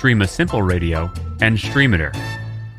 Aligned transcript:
Stream 0.00 0.22
a 0.22 0.26
Simple 0.26 0.62
Radio, 0.62 1.12
and 1.42 1.58
Streamiter. 1.58 2.10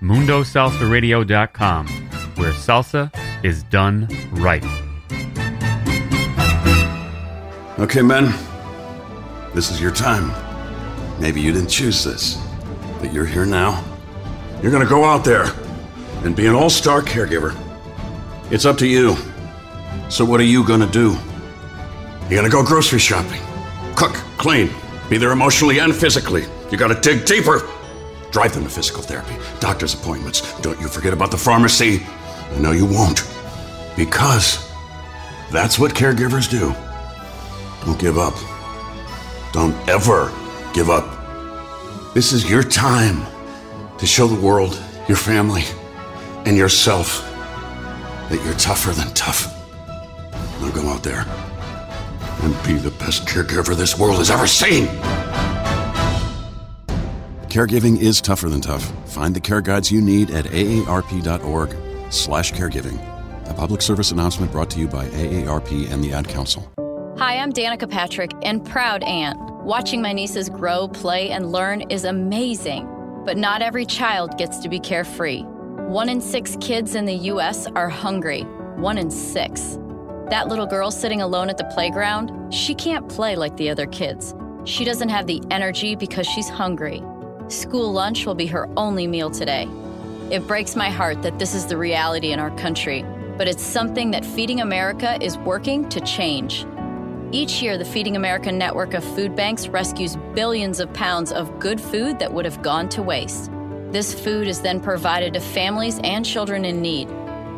MundoSalsaRadio.com, 0.01 1.87
where 2.35 2.51
salsa 2.51 3.13
is 3.45 3.61
done 3.65 4.07
right. 4.31 4.63
Okay, 7.77 8.01
men. 8.01 8.33
This 9.53 9.69
is 9.69 9.79
your 9.79 9.91
time. 9.91 10.31
Maybe 11.21 11.39
you 11.41 11.51
didn't 11.51 11.69
choose 11.69 12.03
this, 12.03 12.39
but 12.99 13.13
you're 13.13 13.27
here 13.27 13.45
now. 13.45 13.85
You're 14.63 14.71
gonna 14.71 14.89
go 14.89 15.05
out 15.05 15.23
there 15.23 15.45
and 16.23 16.35
be 16.35 16.47
an 16.47 16.55
all 16.55 16.71
star 16.71 17.03
caregiver. 17.03 17.55
It's 18.49 18.65
up 18.65 18.79
to 18.79 18.87
you. 18.87 19.15
So, 20.09 20.25
what 20.25 20.39
are 20.39 20.51
you 20.55 20.65
gonna 20.65 20.89
do? 20.89 21.15
You're 22.31 22.41
gonna 22.41 22.49
go 22.49 22.63
grocery 22.63 22.97
shopping, 22.97 23.41
cook, 23.95 24.15
clean, 24.39 24.71
be 25.07 25.19
there 25.19 25.31
emotionally 25.31 25.77
and 25.77 25.93
physically. 25.95 26.47
You 26.71 26.77
gotta 26.77 26.99
dig 26.99 27.25
deeper. 27.25 27.67
Drive 28.31 28.53
them 28.53 28.63
to 28.63 28.69
physical 28.69 29.03
therapy, 29.03 29.35
doctor's 29.59 29.93
appointments. 29.93 30.57
Don't 30.61 30.79
you 30.79 30.87
forget 30.87 31.11
about 31.11 31.31
the 31.31 31.37
pharmacy. 31.37 32.01
I 32.55 32.59
know 32.59 32.71
you 32.71 32.85
won't. 32.85 33.27
Because 33.97 34.71
that's 35.51 35.77
what 35.77 35.93
caregivers 35.93 36.49
do. 36.49 36.73
Don't 37.85 37.99
give 37.99 38.17
up. 38.17 38.35
Don't 39.51 39.75
ever 39.89 40.31
give 40.73 40.89
up. 40.89 42.13
This 42.13 42.31
is 42.31 42.49
your 42.49 42.63
time 42.63 43.25
to 43.97 44.05
show 44.05 44.27
the 44.27 44.39
world, 44.39 44.81
your 45.09 45.17
family, 45.17 45.63
and 46.45 46.55
yourself 46.55 47.21
that 48.29 48.41
you're 48.45 48.53
tougher 48.53 48.91
than 48.91 49.13
tough. 49.13 49.53
Now 50.61 50.71
go 50.71 50.87
out 50.87 51.03
there 51.03 51.25
and 52.43 52.63
be 52.65 52.73
the 52.73 52.91
best 52.91 53.25
caregiver 53.27 53.75
this 53.75 53.99
world 53.99 54.19
has 54.19 54.31
ever 54.31 54.47
seen. 54.47 54.87
Caregiving 57.51 57.99
is 57.99 58.21
tougher 58.21 58.47
than 58.47 58.61
tough. 58.61 58.89
Find 59.09 59.35
the 59.35 59.41
care 59.41 59.59
guides 59.59 59.91
you 59.91 59.99
need 59.99 60.31
at 60.31 60.45
aarp.org 60.45 61.75
slash 62.09 62.53
caregiving. 62.53 62.97
A 63.49 63.53
public 63.53 63.81
service 63.81 64.11
announcement 64.11 64.53
brought 64.53 64.69
to 64.69 64.79
you 64.79 64.87
by 64.87 65.09
AARP 65.09 65.91
and 65.91 66.01
the 66.01 66.13
Ad 66.13 66.29
Council. 66.29 66.71
Hi, 67.17 67.35
I'm 67.35 67.51
Danica 67.51 67.89
Patrick 67.89 68.31
and 68.43 68.65
proud 68.65 69.03
aunt. 69.03 69.37
Watching 69.65 70.01
my 70.01 70.13
nieces 70.13 70.47
grow, 70.47 70.87
play, 70.87 71.29
and 71.31 71.51
learn 71.51 71.81
is 71.91 72.05
amazing. 72.05 72.87
But 73.25 73.35
not 73.35 73.61
every 73.61 73.85
child 73.85 74.37
gets 74.37 74.59
to 74.59 74.69
be 74.69 74.79
carefree. 74.79 75.41
One 75.41 76.07
in 76.07 76.21
six 76.21 76.55
kids 76.61 76.95
in 76.95 77.03
the 77.03 77.15
U.S. 77.31 77.67
are 77.75 77.89
hungry. 77.89 78.43
One 78.77 78.97
in 78.97 79.11
six. 79.11 79.77
That 80.29 80.47
little 80.47 80.67
girl 80.67 80.89
sitting 80.89 81.21
alone 81.21 81.49
at 81.49 81.57
the 81.57 81.65
playground, 81.65 82.53
she 82.53 82.73
can't 82.73 83.09
play 83.09 83.35
like 83.35 83.57
the 83.57 83.69
other 83.69 83.87
kids. 83.87 84.33
She 84.63 84.85
doesn't 84.85 85.09
have 85.09 85.27
the 85.27 85.41
energy 85.51 85.95
because 85.97 86.25
she's 86.27 86.47
hungry. 86.47 87.03
School 87.51 87.91
lunch 87.91 88.25
will 88.25 88.33
be 88.33 88.45
her 88.47 88.69
only 88.77 89.07
meal 89.07 89.29
today. 89.29 89.67
It 90.31 90.47
breaks 90.47 90.77
my 90.77 90.89
heart 90.89 91.21
that 91.23 91.37
this 91.37 91.53
is 91.53 91.65
the 91.65 91.75
reality 91.75 92.31
in 92.31 92.39
our 92.39 92.51
country, 92.51 93.05
but 93.37 93.45
it's 93.45 93.61
something 93.61 94.11
that 94.11 94.23
Feeding 94.23 94.61
America 94.61 95.17
is 95.21 95.37
working 95.37 95.89
to 95.89 95.99
change. 95.99 96.65
Each 97.33 97.61
year, 97.61 97.77
the 97.77 97.83
Feeding 97.83 98.15
America 98.15 98.53
network 98.53 98.93
of 98.93 99.03
food 99.03 99.35
banks 99.35 99.67
rescues 99.67 100.15
billions 100.33 100.79
of 100.79 100.93
pounds 100.93 101.33
of 101.33 101.59
good 101.59 101.81
food 101.81 102.19
that 102.19 102.31
would 102.31 102.45
have 102.45 102.61
gone 102.61 102.87
to 102.87 103.03
waste. 103.03 103.51
This 103.89 104.13
food 104.13 104.47
is 104.47 104.61
then 104.61 104.79
provided 104.79 105.33
to 105.33 105.41
families 105.41 105.99
and 106.05 106.25
children 106.25 106.63
in 106.63 106.81
need. 106.81 107.09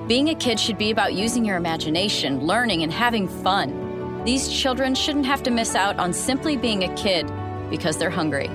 Being 0.08 0.30
a 0.30 0.36
kid 0.36 0.60
should 0.60 0.80
be 0.80 0.90
about 0.90 1.14
using 1.14 1.46
your 1.46 1.58
imagination, 1.58 2.48
learning, 2.48 2.82
and 2.82 2.92
having 2.92 3.28
fun. 3.28 4.24
These 4.24 4.50
children 4.50 4.96
shouldn't 4.96 5.28
have 5.28 5.44
to 5.44 5.52
miss 5.52 5.76
out 5.76 6.00
on 6.00 6.14
simply 6.14 6.58
being 6.58 6.84
a 6.84 6.96
kid 6.96 7.32
because 7.70 7.98
they're 7.98 8.10
hungry. 8.10 8.50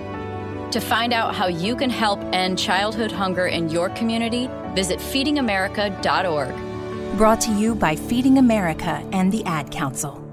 To 0.73 0.81
find 0.81 1.15
out 1.15 1.34
how 1.34 1.47
you 1.47 1.75
can 1.75 1.89
help 1.89 2.21
end 2.33 2.59
childhood 2.59 3.11
hunger 3.11 3.47
in 3.47 3.71
your 3.71 3.89
community, 3.91 4.51
visit 4.75 4.99
feedingamerica.org. 4.99 7.17
Brought 7.17 7.41
to 7.43 7.53
you 7.53 7.75
by 7.75 7.97
Feeding 7.97 8.37
America 8.37 9.03
and 9.12 9.33
the 9.33 9.43
Ad 9.45 9.71
Council. 9.71 10.28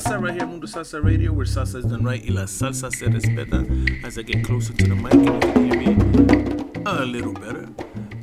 Salsa 0.00 0.22
right 0.22 0.32
here, 0.32 0.46
Mundo 0.46 0.66
Salsa 0.66 1.04
Radio, 1.04 1.30
where 1.30 1.44
salsa 1.44 1.76
is 1.76 1.84
done 1.84 2.02
right 2.02 2.24
y 2.24 2.30
la 2.32 2.46
salsa 2.46 2.90
se 2.90 3.06
respeta. 3.06 3.66
As 4.02 4.16
I 4.16 4.22
get 4.22 4.42
closer 4.42 4.72
to 4.72 4.86
the 4.86 4.94
mic, 4.94 5.12
you 5.12 5.38
can 5.52 5.64
hear 5.66 5.76
me 5.76 6.82
a 6.86 7.04
little 7.04 7.34
better. 7.34 7.68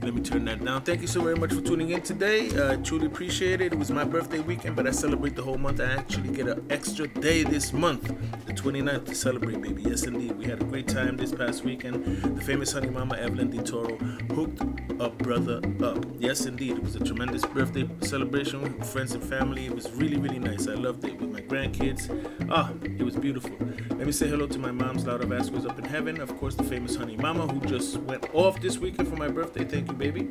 Let 0.07 0.15
me 0.15 0.21
turn 0.21 0.45
that 0.45 0.63
down. 0.63 0.83
Thank 0.83 1.01
you 1.01 1.07
so 1.07 1.21
very 1.21 1.35
much 1.35 1.51
for 1.51 1.59
tuning 1.59 1.89
in 1.89 2.01
today. 2.01 2.49
Uh, 2.57 2.77
truly 2.77 3.07
appreciate 3.07 3.59
it. 3.59 3.73
It 3.73 3.77
was 3.77 3.91
my 3.91 4.05
birthday 4.05 4.39
weekend, 4.39 4.77
but 4.77 4.87
I 4.87 4.91
celebrate 4.91 5.35
the 5.35 5.43
whole 5.43 5.57
month. 5.57 5.81
I 5.81 5.95
actually 5.95 6.29
get 6.29 6.47
an 6.47 6.65
extra 6.69 7.09
day 7.09 7.43
this 7.43 7.73
month, 7.73 8.07
the 8.45 8.53
29th, 8.53 9.07
to 9.07 9.13
celebrate, 9.13 9.61
baby. 9.61 9.83
Yes, 9.83 10.03
indeed. 10.03 10.37
We 10.37 10.45
had 10.45 10.61
a 10.61 10.63
great 10.63 10.87
time 10.87 11.17
this 11.17 11.33
past 11.33 11.65
weekend. 11.65 12.05
The 12.37 12.41
famous 12.41 12.71
honey 12.71 12.89
mama 12.89 13.17
Evelyn 13.17 13.49
Di 13.49 13.61
Toro 13.61 13.97
hooked 14.33 14.61
a 15.01 15.09
brother 15.09 15.59
up. 15.83 16.05
Yes, 16.19 16.45
indeed. 16.45 16.77
It 16.77 16.83
was 16.83 16.95
a 16.95 17.03
tremendous 17.03 17.45
birthday 17.45 17.85
celebration 17.99 18.61
with 18.61 18.89
friends 18.89 19.11
and 19.11 19.21
family. 19.21 19.65
It 19.65 19.75
was 19.75 19.91
really, 19.91 20.15
really 20.15 20.39
nice. 20.39 20.69
I 20.69 20.75
loved 20.75 21.03
it 21.03 21.19
with 21.19 21.31
my 21.31 21.41
grandkids. 21.41 22.07
Ah, 22.49 22.71
it 22.81 23.03
was 23.03 23.17
beautiful. 23.17 23.51
Let 23.97 24.05
me 24.05 24.11
say 24.11 24.27
hello 24.27 24.47
to 24.47 24.59
my 24.59 24.71
mom's 24.71 25.05
Laura 25.05 25.25
Vazquez 25.25 25.67
up 25.67 25.77
in 25.79 25.85
heaven. 25.85 26.21
Of 26.21 26.37
course, 26.37 26.55
the 26.55 26.63
famous 26.63 26.95
honey 26.95 27.17
mama 27.17 27.47
who 27.47 27.59
just 27.67 27.97
went 27.97 28.25
off 28.33 28.61
this 28.61 28.77
weekend 28.77 29.07
for 29.07 29.15
my 29.15 29.27
birthday. 29.27 29.65
Thank 29.65 29.89
you, 29.89 29.96
baby. 29.97 30.27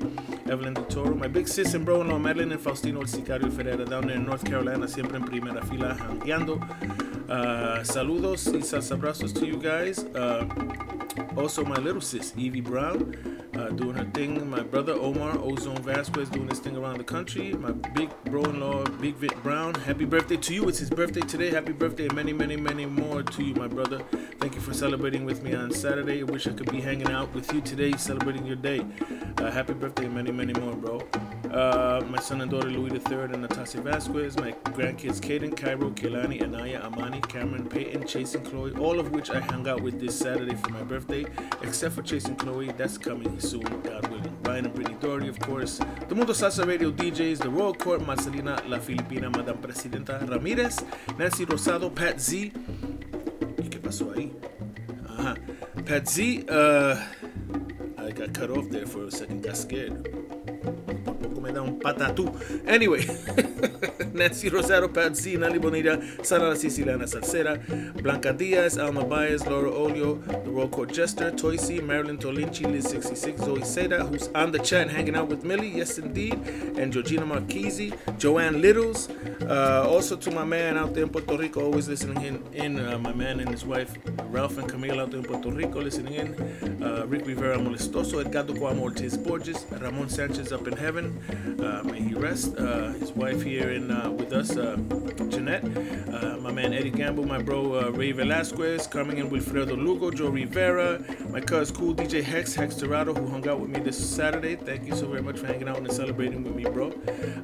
Evelyn 0.49 0.75
Di 0.75 0.83
Toro. 0.89 1.15
My 1.15 1.29
big 1.29 1.49
sis 1.49 1.75
and 1.75 1.85
bro-in-law 1.85 2.19
Madeline 2.19 2.53
and 2.53 2.61
Faustino 2.61 3.01
El 3.01 3.07
Sicario 3.07 3.51
Ferreira 3.51 3.85
down 3.85 4.07
there 4.07 4.17
in 4.17 4.25
North 4.25 4.45
Carolina, 4.45 4.87
siempre 4.87 5.17
en 5.17 5.25
primera 5.25 5.63
fila, 5.63 5.95
jangueando. 5.95 6.61
Uh, 7.29 7.83
saludos 7.83 8.47
y 8.53 8.63
salsabrazos 8.63 9.33
to 9.33 9.47
you 9.47 9.57
guys. 9.57 10.05
Uh, 10.15 10.47
also, 11.37 11.65
my 11.65 11.77
little 11.77 12.01
sis, 12.01 12.33
Evie 12.37 12.61
Brown, 12.61 13.15
uh, 13.55 13.69
doing 13.71 13.97
her 13.97 14.05
thing. 14.13 14.49
My 14.49 14.63
brother, 14.63 14.93
Omar 14.93 15.39
Ozone 15.39 15.79
Vazquez, 15.79 16.31
doing 16.31 16.49
his 16.49 16.61
thing 16.61 16.77
around 16.77 16.99
the 16.99 17.05
country. 17.05 17.53
My 17.53 17.73
big 17.73 18.11
bro 18.25 18.45
in 18.45 18.61
law, 18.61 18.85
Big 18.85 19.17
Vic 19.17 19.43
Brown. 19.43 19.75
Happy 19.75 20.05
birthday 20.05 20.37
to 20.37 20.55
you. 20.55 20.69
It's 20.69 20.79
his 20.79 20.91
birthday 20.91 21.21
today. 21.21 21.51
Happy 21.51 21.73
birthday 21.73 22.05
and 22.05 22.15
many, 22.15 22.33
many, 22.33 22.57
many 22.57 22.87
more 22.87 23.23
to 23.23 23.43
you, 23.43 23.55
my 23.55 23.67
brother. 23.67 24.03
Thank 24.39 24.55
you 24.55 24.61
for 24.61 24.73
celebrating 24.73 25.25
with 25.25 25.43
me 25.43 25.55
on 25.55 25.73
Saturday. 25.73 26.21
I 26.21 26.25
wish 26.25 26.47
I 26.47 26.53
could 26.53 26.71
be 26.71 26.81
hanging 26.81 27.11
out 27.11 27.35
with 27.35 27.53
you 27.53 27.61
today, 27.61 27.93
celebrating 27.93 28.47
your 28.47 28.57
day. 28.57 28.87
Uh, 29.39 29.51
happy 29.51 29.75
birthday 29.75 30.05
and 30.07 30.15
many, 30.15 30.33
many 30.33 30.53
more, 30.61 30.75
bro. 30.75 31.03
Uh, 31.53 32.05
my 32.09 32.19
son 32.21 32.41
and 32.41 32.51
daughter, 32.51 32.69
Louis 32.69 32.91
III 32.93 33.33
and 33.33 33.43
Natasha 33.43 33.79
Vazquez. 33.79 34.39
My 34.41 34.53
grandkids, 34.73 35.21
Kaden, 35.21 35.57
Cairo, 35.57 35.91
Kelani, 35.91 36.43
Anaya, 36.43 36.81
Amani, 36.83 37.21
Cameron, 37.23 37.69
Peyton, 37.69 38.07
Chase, 38.07 38.35
and 38.35 38.45
Chloe. 38.47 38.73
All 38.73 38.99
of 38.99 39.13
which 39.13 39.31
I 39.31 39.41
hung 39.41 39.67
out 39.69 39.81
with 39.83 40.01
this 40.01 40.19
Saturday 40.19 40.55
for 40.55 40.71
my 40.71 40.83
birthday, 40.83 41.27
except 41.63 41.95
for 41.95 42.03
Chase 42.03 42.27
and 42.27 42.39
Chloe. 42.39 42.73
That's 42.73 42.99
coming 42.99 43.39
soon, 43.41 43.63
God 43.83 44.07
willing. 44.09 44.37
Ryan 44.43 44.67
and 44.67 44.75
Brittany 44.75 44.97
Doherty, 45.01 45.29
of 45.29 45.39
course. 45.41 45.79
The 46.09 46.15
Mundo 46.15 46.33
Salsa 46.33 46.67
Radio 46.67 46.91
DJs, 46.93 47.39
the 47.39 47.51
Royal 47.51 47.75
Court, 47.75 48.01
Marcelina 48.03 48.63
La 48.69 48.79
Filipina, 48.79 49.35
Madame 49.35 49.59
Presidenta 49.59 50.19
Ramirez, 50.29 50.85
Nancy 51.19 51.45
Rosado, 51.47 51.95
Pat 51.95 52.21
Z. 52.21 52.53
¿Y 53.59 53.69
qué 53.69 53.79
pasó 53.79 54.13
ahí? 54.15 54.33
Pat 55.85 56.09
Z, 56.09 56.45
uh, 56.49 57.01
I 57.99 58.11
got 58.11 58.35
cut 58.35 58.51
off 58.51 58.69
there 58.71 58.87
for 58.87 59.05
a 59.05 59.11
second, 59.11 59.43
got 59.43 59.57
scared. 59.57 60.09
Da 61.57 61.63
un 61.63 61.79
patatú. 61.79 62.29
Anyway, 62.69 63.01
Nancy 64.13 64.51
Rosado, 64.51 64.93
Pat 64.93 65.17
Z, 65.17 65.39
Nali 65.39 65.59
Bonita, 65.59 65.99
Sara 66.23 66.49
La 66.51 66.55
Siciliana 66.55 67.07
Salsera, 67.07 67.57
Blanca 68.03 68.35
Diaz, 68.35 68.77
Alma 68.77 69.03
Baez, 69.03 69.47
Laura 69.47 69.71
Olio, 69.71 70.17
the 70.45 70.51
Royal 70.51 70.69
Court 70.69 70.93
Jester, 70.93 71.31
Toisi, 71.31 71.83
Marilyn 71.83 72.19
Tolinchi, 72.19 72.71
Liz 72.71 72.85
66, 72.91 73.41
Zoe 73.41 73.61
Seda, 73.61 74.07
who's 74.07 74.29
on 74.35 74.53
the 74.53 74.59
chat 74.59 74.91
hanging 74.91 75.17
out 75.17 75.29
with 75.29 75.45
Millie, 75.45 75.71
yes 75.79 75.97
indeed, 75.97 76.35
and 76.77 76.93
Georgina 76.93 77.25
Marchese, 77.25 77.95
Joanne 78.19 78.61
Littles, 78.61 79.09
uh, 79.49 79.87
also 79.89 80.15
to 80.15 80.31
my 80.31 80.45
man 80.45 80.77
out 80.77 80.93
there 80.93 81.05
in 81.05 81.09
Puerto 81.09 81.39
Rico, 81.39 81.65
always 81.65 81.89
listening 81.89 82.23
in, 82.23 82.43
in 82.53 82.79
uh, 82.79 82.99
my 82.99 83.15
man 83.15 83.41
and 83.41 83.49
his 83.49 83.65
wife, 83.65 83.97
Ralph 84.25 84.59
and 84.59 84.69
Camille 84.69 85.01
out 85.01 85.11
there 85.11 85.21
in 85.21 85.25
Puerto 85.25 85.51
Rico, 85.51 85.81
listening 85.81 86.15
in, 86.15 86.83
uh, 86.83 87.07
Rick 87.07 87.27
Rivera 87.27 87.57
Molestoso, 87.57 88.21
Edgardo 88.21 88.53
Cuamo 88.53 88.83
Ortiz 88.83 89.17
Borges, 89.17 89.65
Ramon 89.71 90.11
Sanchez 90.11 90.53
up 90.53 90.67
in 90.67 90.77
heaven, 90.77 91.19
may 91.85 92.01
he 92.01 92.15
rest, 92.15 92.57
uh, 92.59 92.93
his 92.95 93.13
wife 93.13 93.43
here 93.43 93.71
in 93.71 93.91
uh, 93.91 94.11
with 94.11 94.33
us, 94.33 94.57
uh, 94.57 94.77
Jeanette, 95.29 95.65
uh, 96.13 96.37
my 96.39 96.53
man 96.53 96.73
Eddie 96.73 96.91
Gamble, 96.91 97.25
my 97.27 97.41
bro 97.41 97.75
uh, 97.75 97.91
Ray 97.91 98.13
Velasquez, 98.13 98.87
Carmen 98.87 99.19
and 99.19 99.31
Wilfredo 99.31 99.77
Lugo, 99.77 100.11
Joe 100.11 100.29
Rivera, 100.29 101.03
my 101.31 101.41
cousin 101.41 101.77
cool 101.77 101.95
DJ 101.95 102.23
Hex, 102.23 102.55
Hex 102.55 102.77
Dorado, 102.77 103.15
who 103.15 103.27
hung 103.29 103.47
out 103.49 103.61
with 103.61 103.71
me 103.71 103.81
this 103.81 103.99
Saturday. 103.99 104.57
Thank 104.57 104.87
you 104.87 104.95
so 104.95 105.07
very 105.07 105.23
much 105.23 105.39
for 105.39 105.47
hanging 105.47 105.69
out 105.69 105.79
and 105.79 105.93
celebrating 105.93 106.43
with 106.43 106.55
me, 106.55 106.65
bro. 106.65 106.93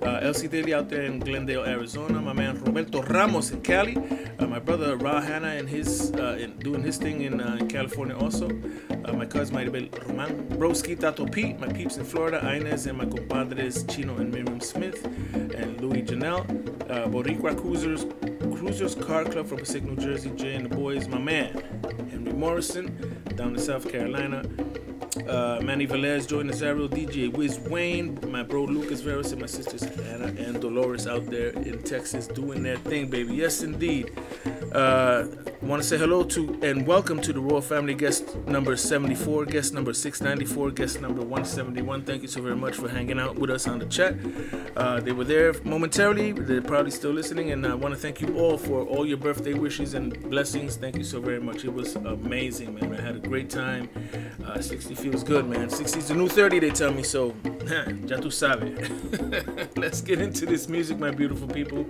Uh, 0.03 0.21
Elsie 0.23 0.49
Daly 0.49 0.75
out 0.75 0.89
there 0.89 1.03
in 1.03 1.19
Glendale, 1.19 1.65
Arizona, 1.65 2.21
my 2.21 2.33
man 2.33 2.63
Roberto 2.63 3.03
Ramos 3.03 3.51
in 3.51 3.61
Cali, 3.63 3.97
uh, 4.39 4.47
my 4.47 4.59
brother 4.59 4.97
Ra 4.97 5.21
Hanna 5.21 5.49
and 5.49 5.69
his 5.69 6.13
uh, 6.13 6.37
in, 6.39 6.59
doing 6.59 6.83
his 6.83 6.97
thing 6.97 7.23
in, 7.23 7.41
uh, 7.41 7.57
in 7.61 7.69
California 7.69 8.17
also, 8.17 8.49
uh, 9.05 9.13
my 9.13 9.27
cousin 9.27 9.57
Maribel 9.57 9.89
Roman, 10.09 10.49
Broski 10.59 10.99
Tato 10.99 11.27
Pete, 11.27 11.59
my 11.59 11.69
peeps 11.69 11.97
in 11.97 12.05
Florida, 12.05 12.39
Inez 12.55 12.87
and 12.87 12.99
my 12.99 13.07
compadres 13.07 13.82
Chino 13.85 14.17
and 14.17 14.31
Miriam 14.31 14.61
Smith, 14.61 15.05
and 15.05 15.81
Louis 15.81 16.03
Janelle, 16.03 16.45
uh, 16.91 17.07
Boricua 17.09 17.59
Cruisers, 17.61 18.07
Cruisers 18.57 18.95
Car 18.95 19.25
Club 19.25 19.47
from 19.47 19.59
Passaic, 19.59 19.85
New 19.85 19.97
Jersey, 19.97 20.31
Jay 20.37 20.55
and 20.55 20.67
the 20.67 20.75
boys, 20.75 21.09
my 21.09 21.19
man 21.19 21.63
Henry 22.11 22.33
Morrison 22.33 23.23
down 23.37 23.55
in 23.55 23.59
South 23.59 23.91
Carolina. 23.91 24.43
Uh, 25.17 25.61
Manny 25.63 25.87
Velez, 25.87 26.27
Joy 26.27 26.43
Nazario, 26.43 26.89
DJ 26.89 27.31
Wiz 27.31 27.59
Wayne, 27.61 28.19
my 28.31 28.43
bro 28.43 28.65
Lucas 28.65 29.03
Veras, 29.03 29.31
and 29.33 29.43
my 29.43 29.47
sisters 29.47 29.83
Anna 29.83 30.29
and 30.39 30.59
Dolores 30.59 31.07
out 31.07 31.27
there 31.27 31.51
in 31.51 31.83
Texas 31.83 32.27
doing 32.27 32.63
their 32.63 32.79
thing, 32.79 33.11
baby. 33.11 33.35
Yes, 33.35 33.63
indeed. 33.63 34.11
Uh, 34.73 35.27
Want 35.63 35.81
to 35.81 35.89
say 35.89 35.97
hello 35.97 36.25
to 36.25 36.59
and 36.63 36.85
welcome 36.89 37.21
to 37.21 37.33
the 37.33 37.39
Royal 37.39 37.61
Family 37.61 37.95
guest 37.95 38.35
number 38.49 38.77
74, 38.77 39.45
guest 39.45 39.73
number 39.73 39.93
694, 39.93 40.73
guest 40.73 41.01
number 41.01 41.21
171. 41.21 42.03
Thank 42.03 42.23
you 42.23 42.29
so 42.29 42.43
very 42.43 42.57
much 42.57 42.75
for 42.75 42.89
hanging 42.89 43.21
out 43.21 43.37
with 43.37 43.49
us 43.49 43.69
on 43.69 43.79
the 43.79 43.87
chat. 43.87 44.17
Uh, 44.77 44.99
they 44.99 45.13
were 45.13 45.23
there 45.23 45.55
momentarily, 45.63 46.33
they're 46.33 46.63
probably 46.63 46.91
still 46.91 47.13
listening, 47.13 47.53
and 47.53 47.65
I 47.65 47.75
want 47.75 47.95
to 47.95 48.01
thank 48.01 48.21
you 48.21 48.37
all 48.37 48.59
for 48.59 48.85
all 48.85 49.07
your 49.07 49.19
birthday 49.19 49.55
wishes 49.55 49.95
and 49.95 50.21
blessings. 50.29 50.75
Thank 50.75 50.97
you 50.97 51.05
so 51.05 51.21
very 51.21 51.41
much. 51.41 51.65
It 51.65 51.73
was 51.73 51.95
amazing, 51.95 52.75
man. 52.75 52.93
I 52.93 53.01
had 53.01 53.15
a 53.15 53.21
great 53.21 53.51
time. 53.51 53.89
Uh, 54.45 54.61
60 54.61 54.97
feels 55.03 55.25
good, 55.25 55.49
man. 55.49 55.69
60 55.69 55.99
is 55.99 56.09
the 56.09 56.15
new 56.15 56.29
30, 56.29 56.61
they 56.61 56.71
tell 56.71 56.93
me, 56.93 57.03
so 57.03 57.35
ya 58.07 58.19
tu 58.19 58.31
sabe. 58.31 58.71
Let's 59.77 60.01
get 60.01 60.21
into 60.21 60.47
this 60.47 60.69
music, 60.69 60.99
my 60.99 61.11
beautiful 61.11 61.49
people. 61.49 61.85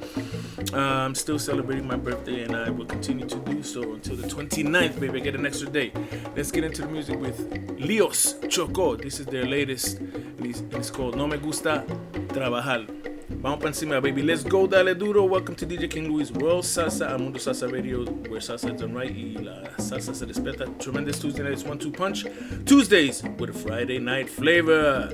Uh, 0.72 0.78
I'm 0.78 1.14
still 1.14 1.38
celebrating 1.38 1.86
my 1.86 1.96
birthday, 1.96 2.44
and 2.44 2.56
I 2.56 2.70
will 2.70 2.86
continue 2.86 3.26
to 3.26 3.36
do 3.40 3.62
so 3.62 3.82
until 3.82 4.16
the 4.16 4.26
29th, 4.26 4.98
baby. 4.98 5.20
Get 5.20 5.34
an 5.34 5.44
extra 5.44 5.68
day. 5.68 5.92
Let's 6.34 6.50
get 6.50 6.64
into 6.64 6.82
the 6.82 6.88
music 6.88 7.20
with 7.20 7.38
Lios 7.78 8.48
Choco. 8.48 8.96
This 8.96 9.20
is 9.20 9.26
their 9.26 9.44
latest, 9.44 9.98
and 9.98 10.46
it's 10.74 10.90
called 10.90 11.14
No 11.14 11.26
Me 11.26 11.36
Gusta 11.36 11.84
Trabajar. 12.28 13.11
Vamos 13.28 13.58
para 13.58 13.68
encima, 13.68 14.00
baby. 14.00 14.22
Let's 14.22 14.44
go, 14.44 14.66
dale 14.66 14.94
duro. 14.94 15.24
Welcome 15.24 15.56
to 15.56 15.66
DJ 15.66 15.90
King 15.90 16.08
Louie's 16.08 16.30
Royal 16.30 16.62
Salsa, 16.62 17.10
al 17.10 17.18
Mundo 17.18 17.38
Salsa 17.38 17.70
Radio, 17.70 18.04
where 18.28 18.40
salsa 18.40 18.72
is 18.74 18.80
done 18.80 18.94
right 18.94 19.10
y 19.10 19.40
la 19.42 19.62
salsa 19.78 20.14
se 20.14 20.26
respeta. 20.26 20.66
Tremendous 20.78 21.18
Tuesday 21.18 21.42
nights, 21.42 21.64
one 21.64 21.78
two 21.78 21.90
punch. 21.90 22.26
Tuesdays 22.66 23.22
with 23.38 23.50
a 23.50 23.52
Friday 23.52 23.98
night 23.98 24.28
flavor. 24.28 25.10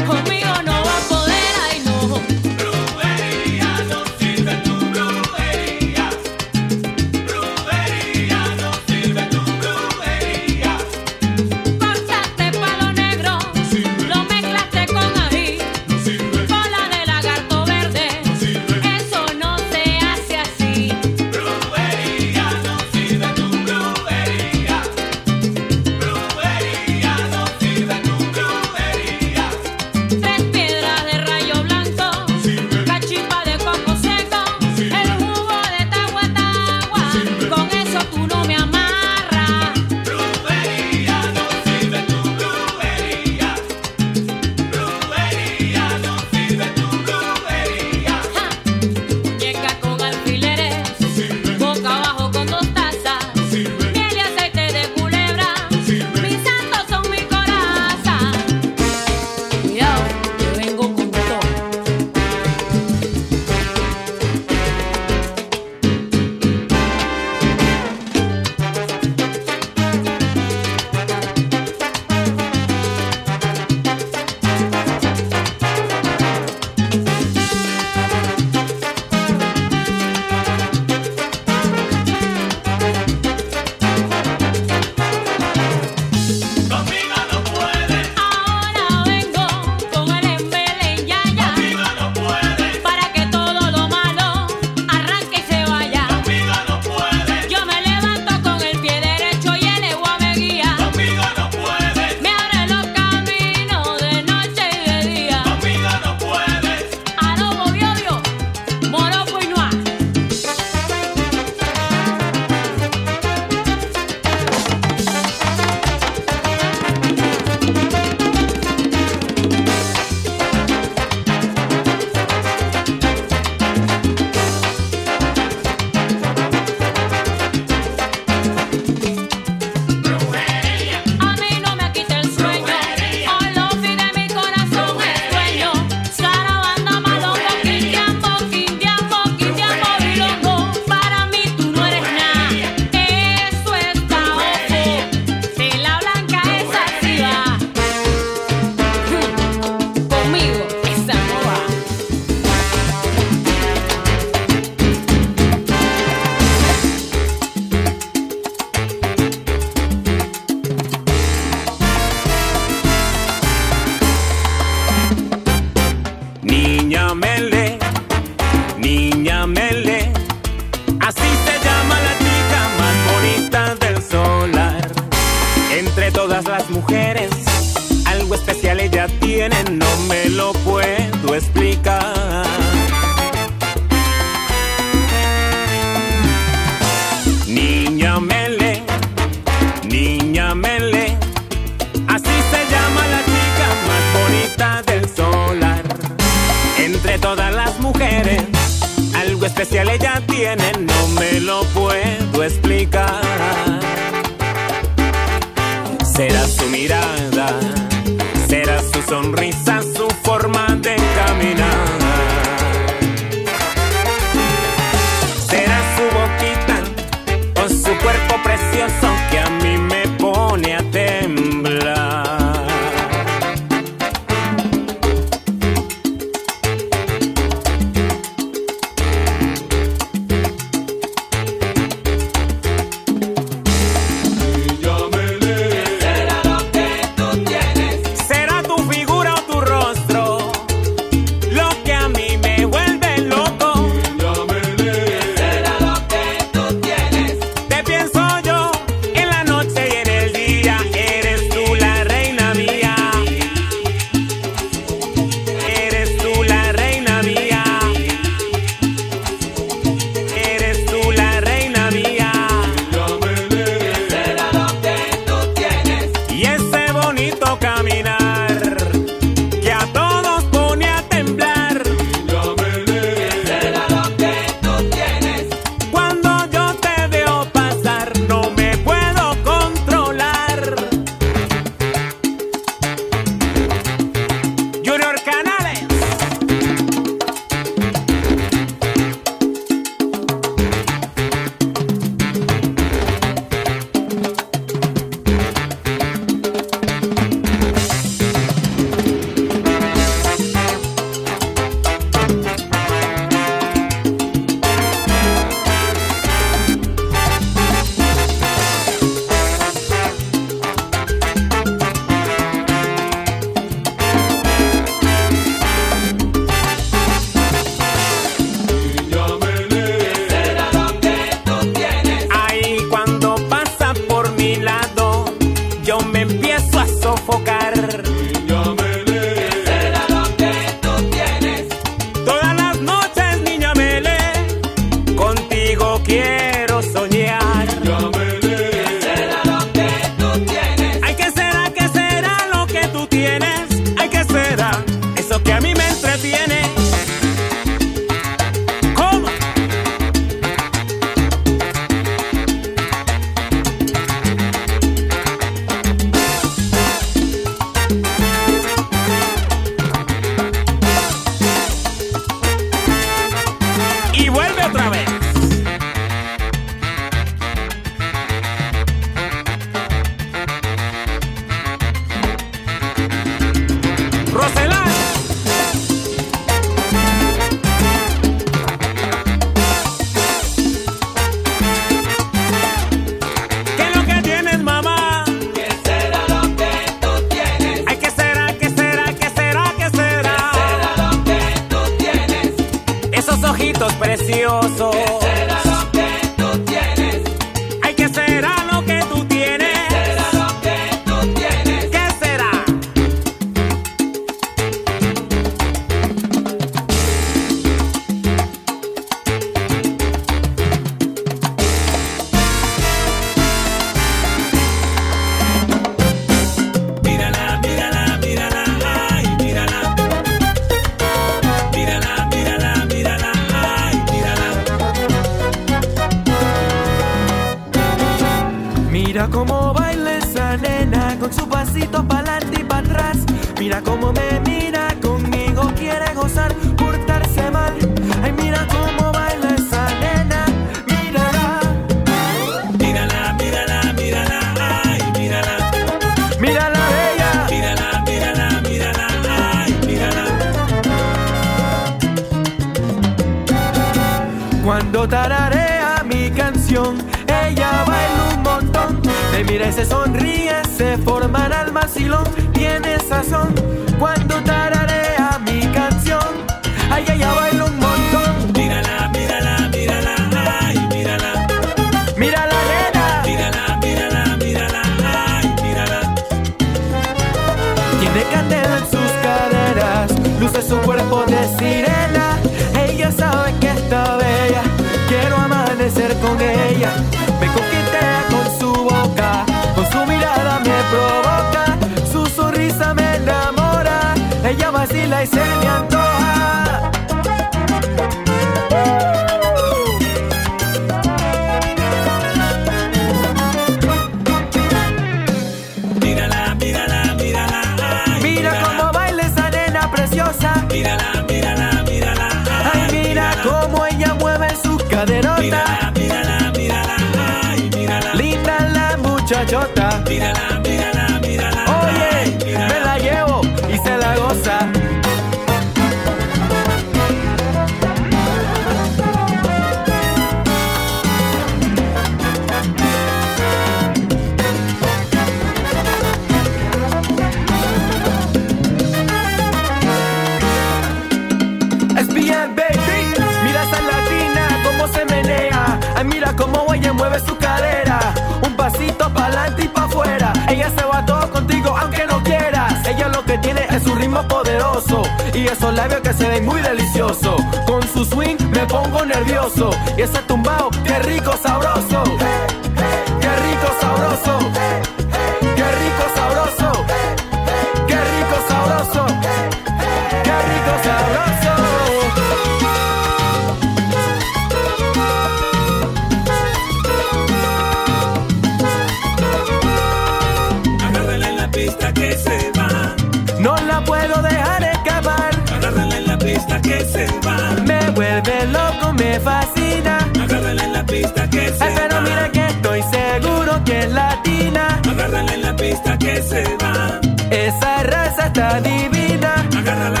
divina. 598.62 599.34
Agárrala. 599.56 600.00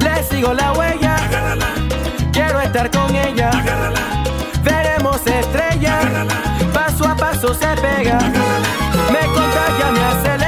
Le 0.00 0.24
sigo 0.24 0.52
la 0.52 0.72
huella. 0.72 1.16
Agárrala. 1.16 1.66
Quiero 2.32 2.60
estar 2.60 2.90
con 2.90 3.14
ella. 3.14 3.50
Agárrala. 3.50 4.00
Veremos 4.62 5.24
estrellas. 5.26 6.04
Agárrala. 6.04 6.34
Paso 6.72 7.04
a 7.04 7.14
paso 7.16 7.54
se 7.54 7.68
pega. 7.76 8.18
Agárrala. 8.18 8.68
Me 9.12 9.20
contagia, 9.34 9.90
me 9.92 10.04
acelera. 10.04 10.39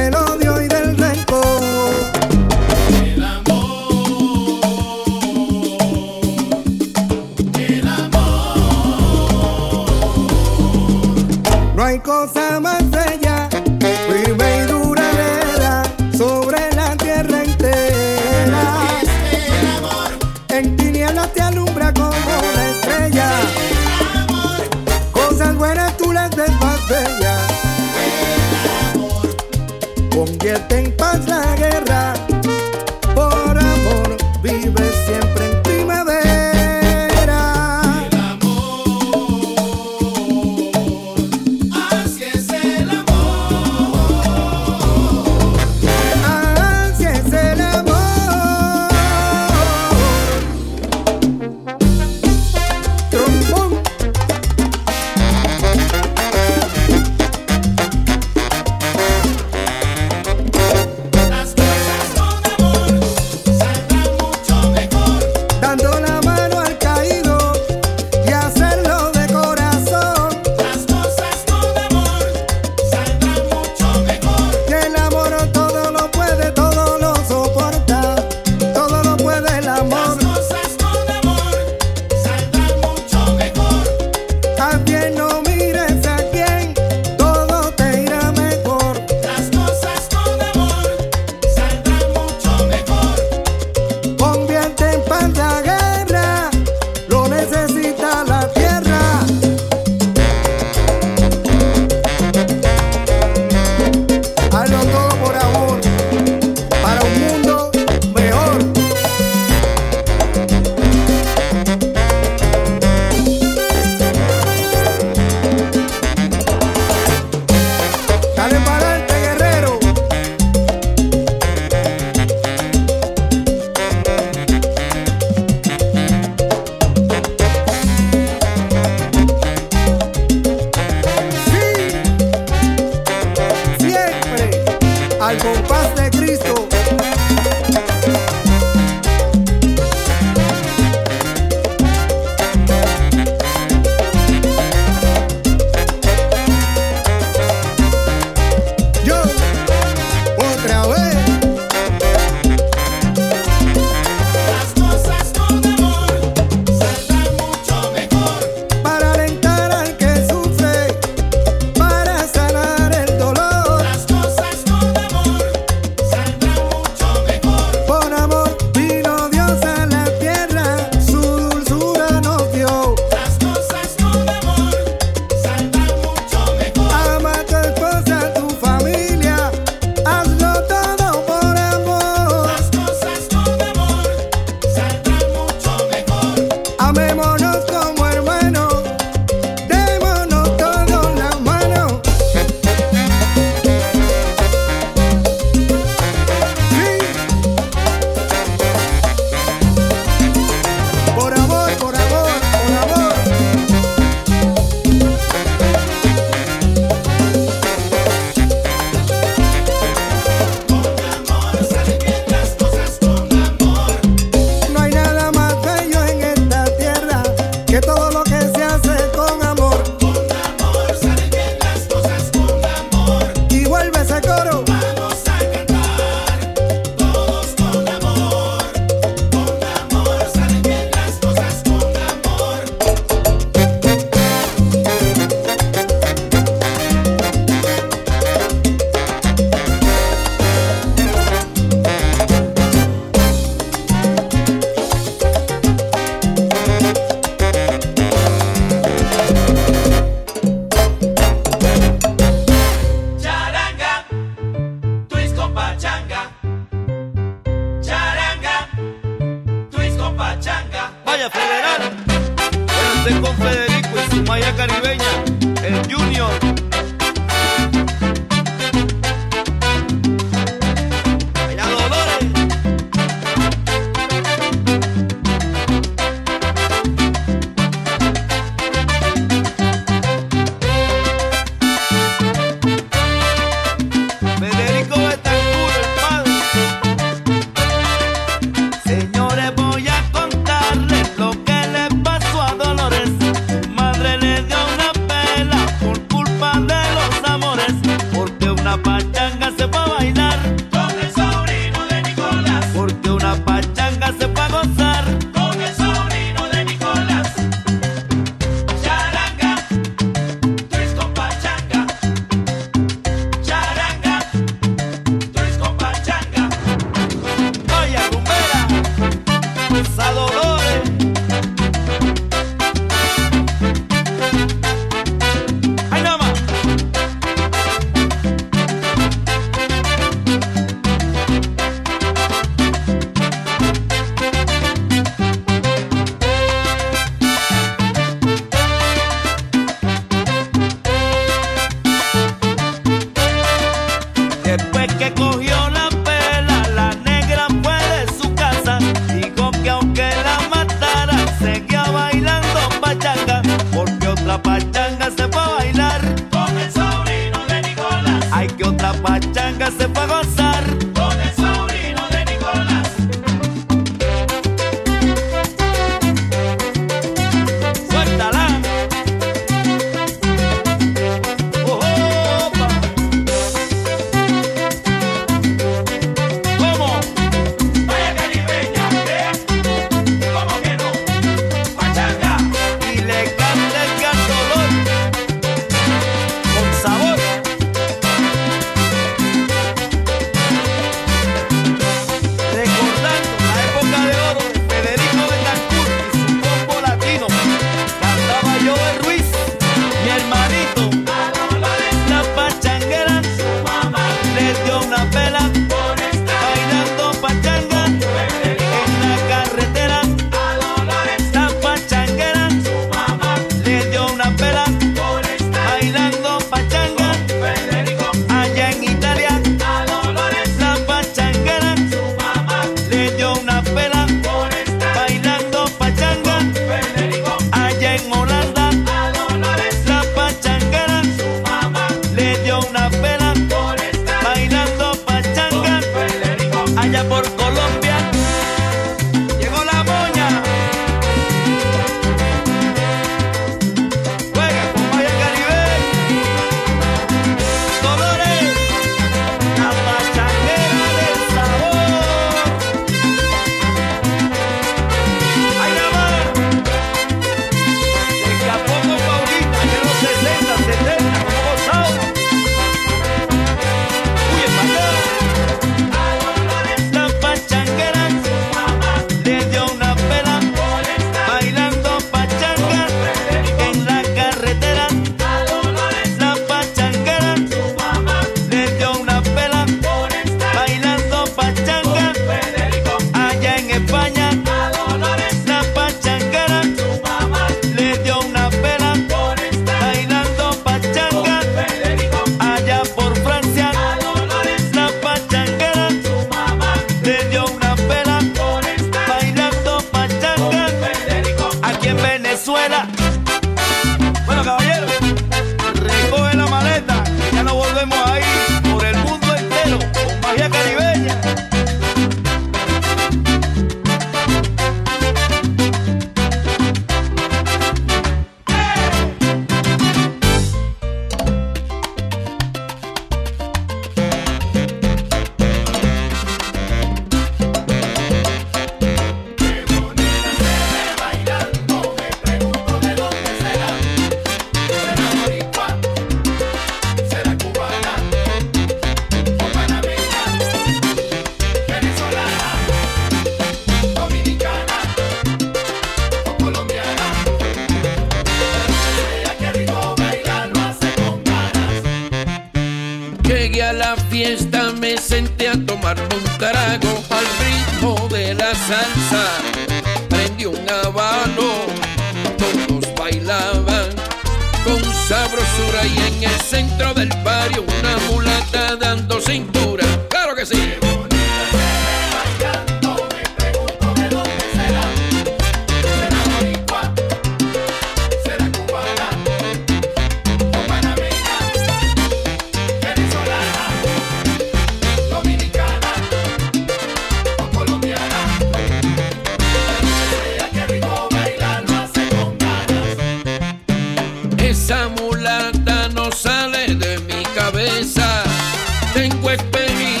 esperimos 599.32 600.00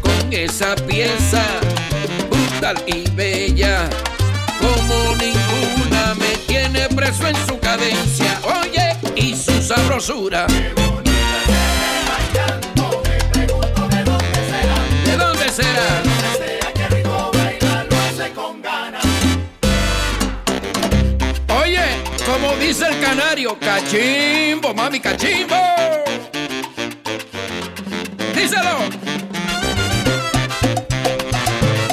con 0.00 0.32
esa 0.32 0.74
pieza 0.76 1.42
brutal 2.30 2.82
y 2.86 3.08
bella, 3.10 3.88
como 4.60 5.16
ninguna 5.16 6.14
me 6.14 6.36
tiene 6.46 6.88
preso 6.90 7.26
en 7.28 7.36
su 7.46 7.58
cadencia, 7.58 8.38
oye, 8.60 8.96
y 9.16 9.34
su 9.34 9.62
sabrosura. 9.62 10.46
¿De 15.04 15.16
dónde 15.16 15.48
será? 15.48 16.02
Oye, 21.60 21.80
Como 22.26 22.56
dice 22.56 22.86
el 22.88 23.00
canario, 23.00 23.58
cachimbo, 23.58 24.74
mami, 24.74 25.00
cachimbo. 25.00 25.56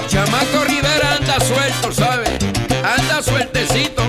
Chamaco 0.08 0.64
Rivera 0.66 1.16
anda 1.18 1.40
suelto, 1.40 1.92
¿sabe? 1.94 2.38
Anda 2.84 3.22
sueltecito. 3.22 4.09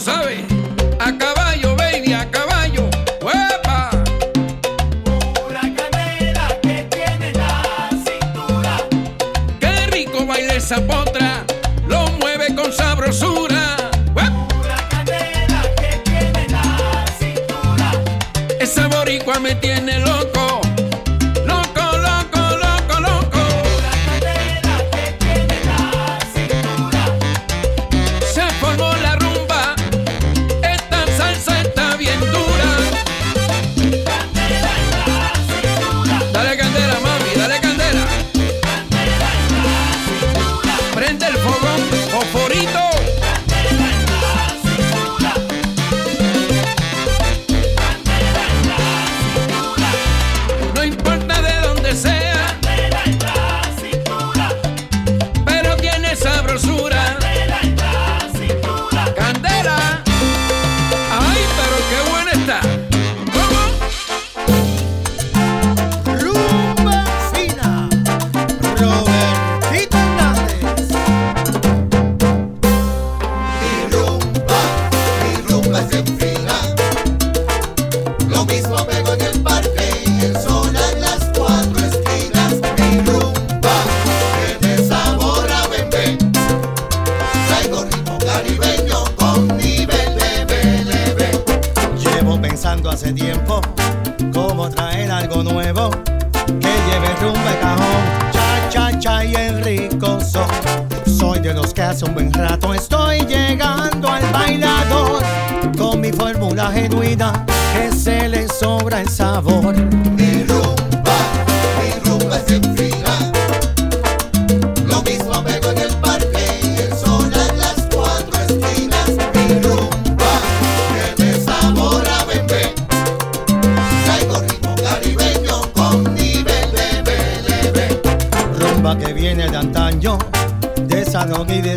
sabe. 0.00 0.47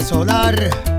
solar. 0.03 0.90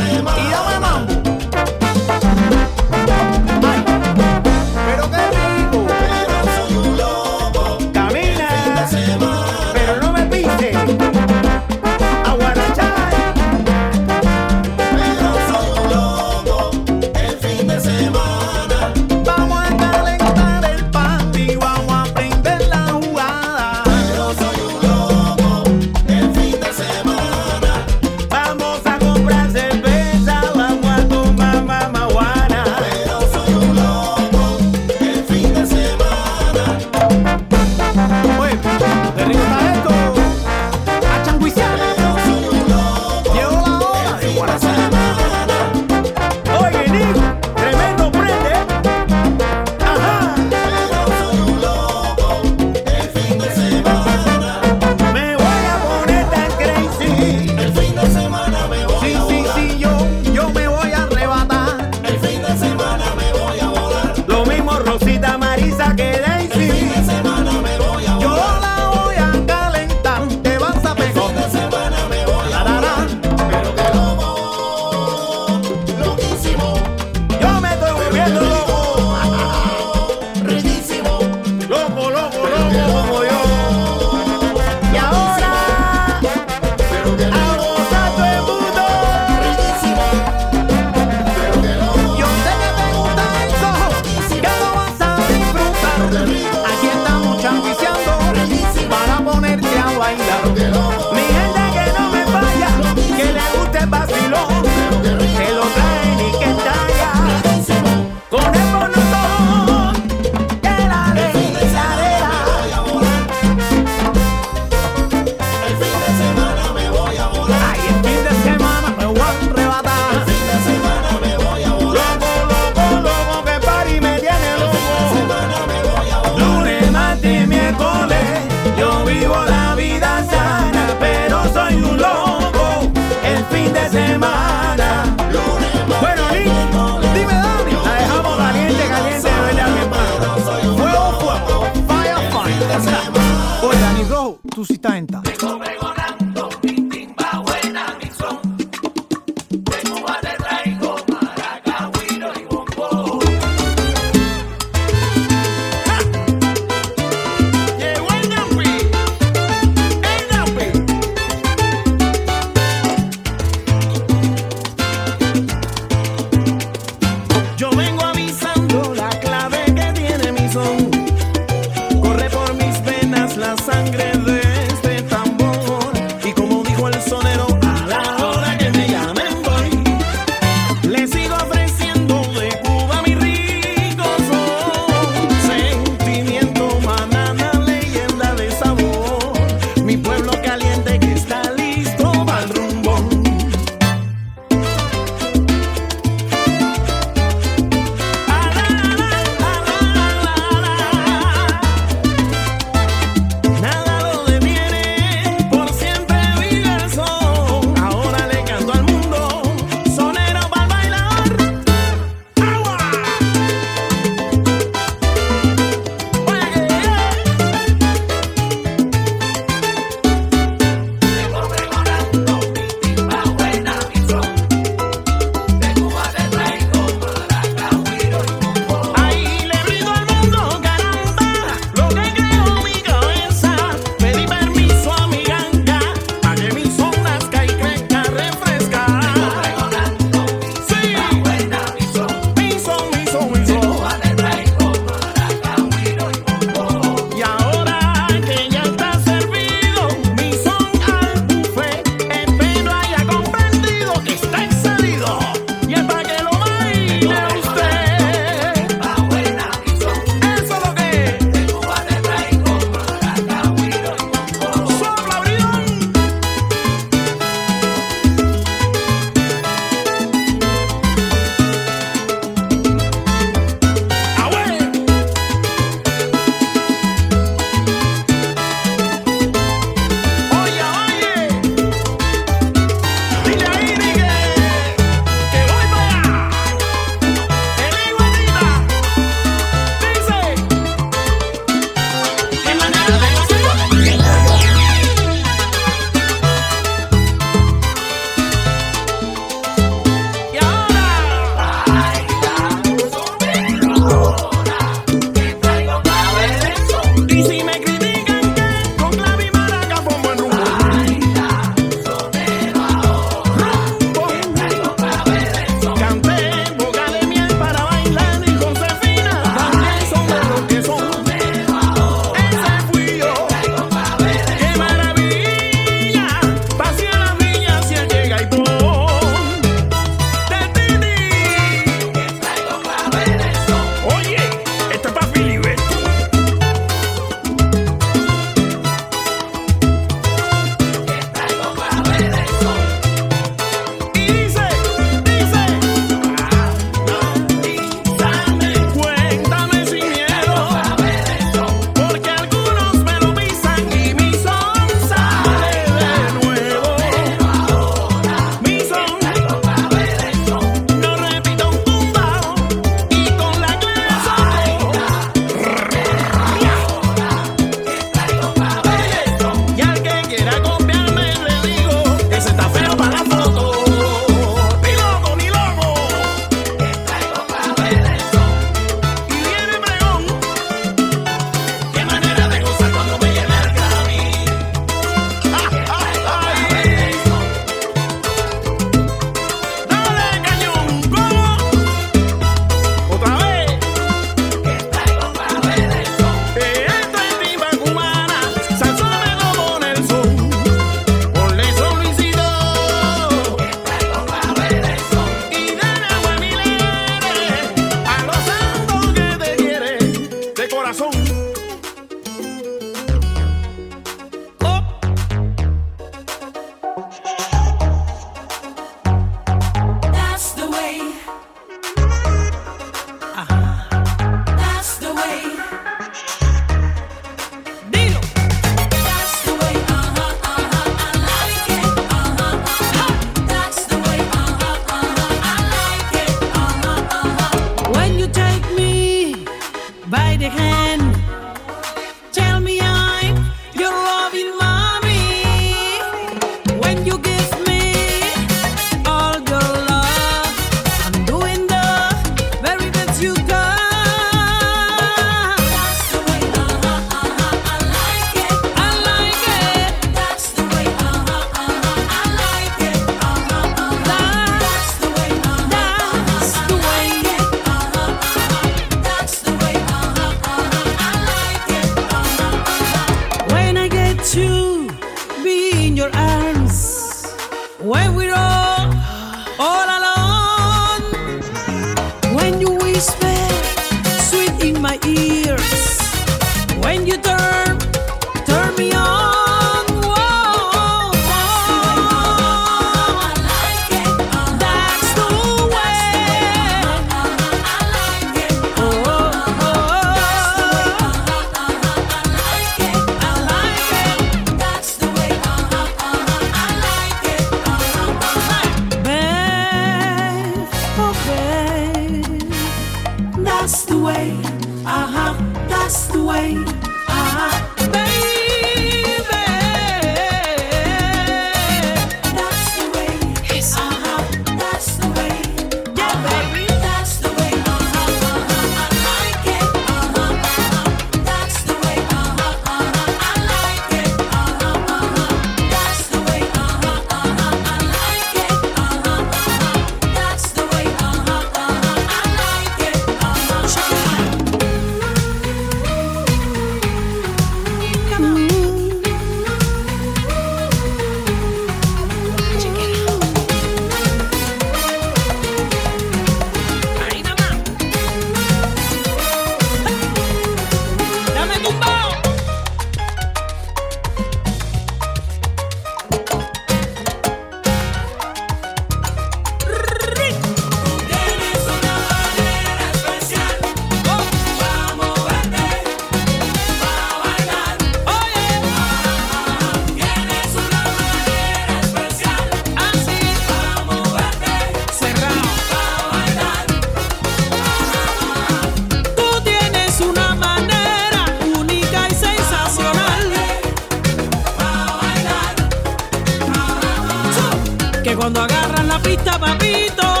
Cuando 598.01 598.23
agarras 598.23 598.65
la 598.65 598.79
pista, 598.79 599.19
papito, 599.19 600.00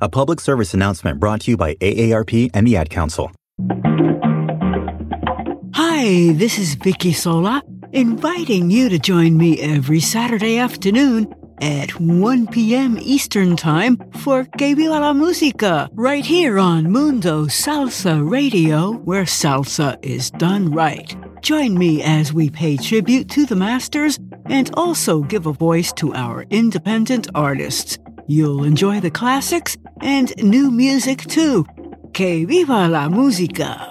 A 0.00 0.08
public 0.08 0.40
service 0.40 0.74
announcement 0.74 1.20
brought 1.20 1.42
to 1.42 1.52
you 1.52 1.56
by 1.56 1.76
AARP 1.76 2.50
and 2.52 2.66
the 2.66 2.76
Ad 2.76 2.90
Council. 2.90 3.30
Hi, 5.74 6.32
this 6.32 6.58
is 6.58 6.74
Vicky 6.74 7.12
Sola, 7.12 7.62
inviting 7.92 8.72
you 8.72 8.88
to 8.88 8.98
join 8.98 9.36
me 9.36 9.60
every 9.60 10.00
Saturday 10.00 10.58
afternoon 10.58 11.32
at 11.60 12.00
1 12.00 12.48
p.m. 12.48 12.98
Eastern 13.00 13.54
Time 13.54 13.96
for 14.18 14.46
Que 14.58 14.74
Viva 14.74 14.98
la 14.98 15.12
Música, 15.12 15.88
right 15.92 16.26
here 16.26 16.58
on 16.58 16.90
Mundo 16.90 17.44
Salsa 17.44 18.28
Radio, 18.28 18.94
where 19.04 19.22
salsa 19.22 19.96
is 20.04 20.32
done 20.32 20.72
right. 20.72 21.14
Join 21.40 21.78
me 21.78 22.02
as 22.02 22.32
we 22.32 22.50
pay 22.50 22.76
tribute 22.76 23.30
to 23.30 23.46
the 23.46 23.54
masters 23.54 24.18
and 24.46 24.72
also 24.74 25.20
give 25.20 25.46
a 25.46 25.52
voice 25.52 25.92
to 25.92 26.12
our 26.14 26.46
independent 26.50 27.28
artists. 27.32 27.96
You'll 28.26 28.64
enjoy 28.64 29.00
the 29.00 29.10
classics 29.10 29.76
and 30.00 30.34
new 30.42 30.70
music 30.70 31.26
too. 31.26 31.66
Que 32.14 32.46
viva 32.46 32.88
la 32.88 33.10
música! 33.10 33.90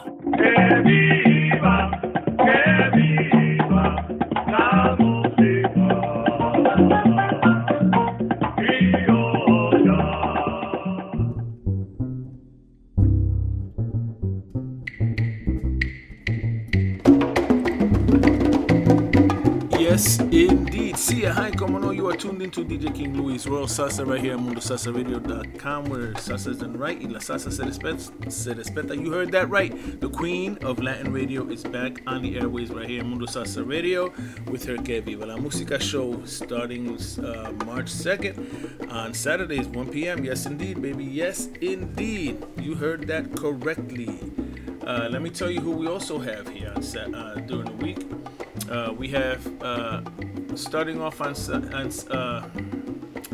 Yes, 19.80 20.20
indeed. 20.20 20.63
See 21.04 21.24
ya. 21.24 21.34
Hi, 21.34 21.52
como 21.52 21.80
no, 21.80 21.92
you 21.92 22.10
are 22.10 22.16
tuned 22.16 22.42
into 22.42 22.64
DJ 22.64 22.96
King 22.96 23.18
Louie 23.18 23.38
Royal 23.46 23.68
Salsa 23.68 24.08
right 24.08 24.22
here 24.22 24.36
at 24.36 24.40
MundoSalsaRadio.com 24.40 25.84
where 25.90 26.14
salsa 26.14 26.58
done 26.58 26.78
right 26.78 26.98
y 26.98 27.10
la 27.10 27.20
salsa 27.20 27.52
se 27.52 27.62
respeta, 27.62 28.32
se 28.32 28.54
respeta. 28.54 28.96
You 28.96 29.12
heard 29.12 29.30
that 29.34 29.50
right. 29.50 30.00
The 30.00 30.08
queen 30.08 30.58
of 30.62 30.82
Latin 30.82 31.12
radio 31.12 31.46
is 31.50 31.62
back 31.66 32.02
on 32.08 32.22
the 32.22 32.40
airways 32.40 32.70
right 32.70 32.88
here 32.88 33.02
at 33.02 33.06
Mundo 33.06 33.26
Salsa 33.26 33.68
Radio 33.68 34.14
with 34.50 34.64
her 34.64 34.78
Que 34.78 35.02
Viva 35.02 35.26
La 35.26 35.36
Música 35.36 35.78
show 35.78 36.24
starting 36.24 36.88
uh, 36.88 37.52
March 37.66 37.92
2nd 37.92 38.90
on 38.90 39.14
Saturdays, 39.14 39.68
1 39.68 39.90
p.m. 39.90 40.24
Yes, 40.24 40.46
indeed, 40.46 40.82
baby. 40.82 41.04
Yes, 41.04 41.50
indeed. 41.60 42.42
You 42.62 42.76
heard 42.76 43.08
that 43.08 43.36
correctly. 43.36 44.32
Uh, 44.88 45.10
let 45.12 45.22
me 45.22 45.30
tell 45.30 45.52
you 45.52 45.60
who 45.60 45.72
we 45.72 45.86
also 45.86 46.18
have 46.18 46.48
here 46.48 46.72
on 46.74 47.14
uh, 47.14 47.36
during 47.46 47.66
the 47.66 47.84
week. 47.84 48.08
Uh, 48.70 48.94
we 48.98 49.10
have 49.10 49.46
uh, 49.62 50.02
starting 50.58 51.02
off 51.02 51.22
on, 51.22 51.34
on 51.74 51.88
uh, 52.12 52.50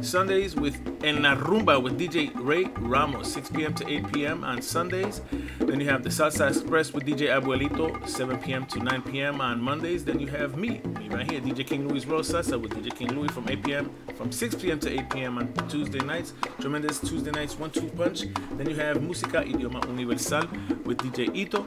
Sundays 0.01 0.55
with 0.55 0.75
En 1.03 1.21
La 1.21 1.35
Rumba 1.35 1.81
with 1.81 1.99
DJ 1.99 2.31
Ray 2.35 2.65
Ramos, 2.77 3.31
6 3.33 3.49
p.m. 3.49 3.73
to 3.73 3.87
8 3.89 4.13
p.m. 4.13 4.43
on 4.43 4.61
Sundays. 4.61 5.21
Then 5.59 5.79
you 5.81 5.87
have 5.89 6.03
the 6.03 6.09
Salsa 6.09 6.49
Express 6.49 6.93
with 6.93 7.05
DJ 7.05 7.27
Abuelito, 7.29 8.07
7 8.07 8.37
p.m. 8.39 8.65
to 8.67 8.79
9 8.79 9.01
p.m. 9.03 9.41
on 9.41 9.61
Mondays. 9.61 10.05
Then 10.05 10.19
you 10.19 10.27
have 10.27 10.57
me, 10.57 10.81
me 10.99 11.09
right 11.09 11.29
here, 11.29 11.41
DJ 11.41 11.67
King 11.67 11.87
Louie 11.87 11.99
Roll 12.05 12.21
Salsa 12.21 12.59
with 12.59 12.71
DJ 12.71 12.95
King 12.95 13.09
Louie 13.13 13.27
from 13.27 13.49
8 13.49 13.63
p.m. 13.63 13.91
from 14.15 14.31
6 14.31 14.55
p.m. 14.55 14.79
to 14.79 14.99
8 14.99 15.09
p.m. 15.09 15.37
on 15.37 15.53
Tuesday 15.67 15.99
nights. 15.99 16.33
Tremendous 16.59 16.99
Tuesday 16.99 17.31
nights 17.31 17.59
one-two 17.59 17.89
punch. 17.89 18.21
Then 18.53 18.69
you 18.69 18.75
have 18.75 18.97
Música 18.97 19.43
Idioma 19.45 19.85
Universal 19.87 20.47
with 20.85 20.97
DJ 20.99 21.35
Ito 21.35 21.65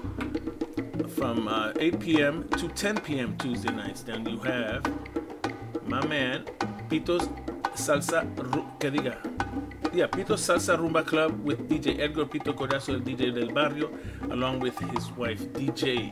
from 1.09 1.49
uh, 1.49 1.73
8 1.79 2.01
p.m. 2.01 2.49
to 2.57 2.69
10 2.69 3.01
p.m. 3.01 3.37
Tuesday 3.37 3.73
nights. 3.73 4.03
Then 4.03 4.27
you 4.27 4.39
have 4.41 4.83
my 5.93 6.07
man 6.07 6.45
Pito's 6.89 7.29
Salsa 7.75 8.25
que 8.81 8.91
diga. 8.91 9.19
Yeah, 9.93 10.07
Pito's 10.07 10.41
Salsa 10.41 10.79
Rumba 10.79 11.07
Club 11.07 11.45
with 11.45 11.69
DJ 11.69 11.99
Edgar 11.99 12.25
Pito 12.25 12.55
Collazo, 12.55 12.95
el 12.95 13.01
DJ 13.01 13.35
del 13.35 13.53
Barrio, 13.53 13.91
along 14.31 14.61
with 14.61 14.79
his 14.95 15.11
wife 15.13 15.43
DJ 15.53 16.11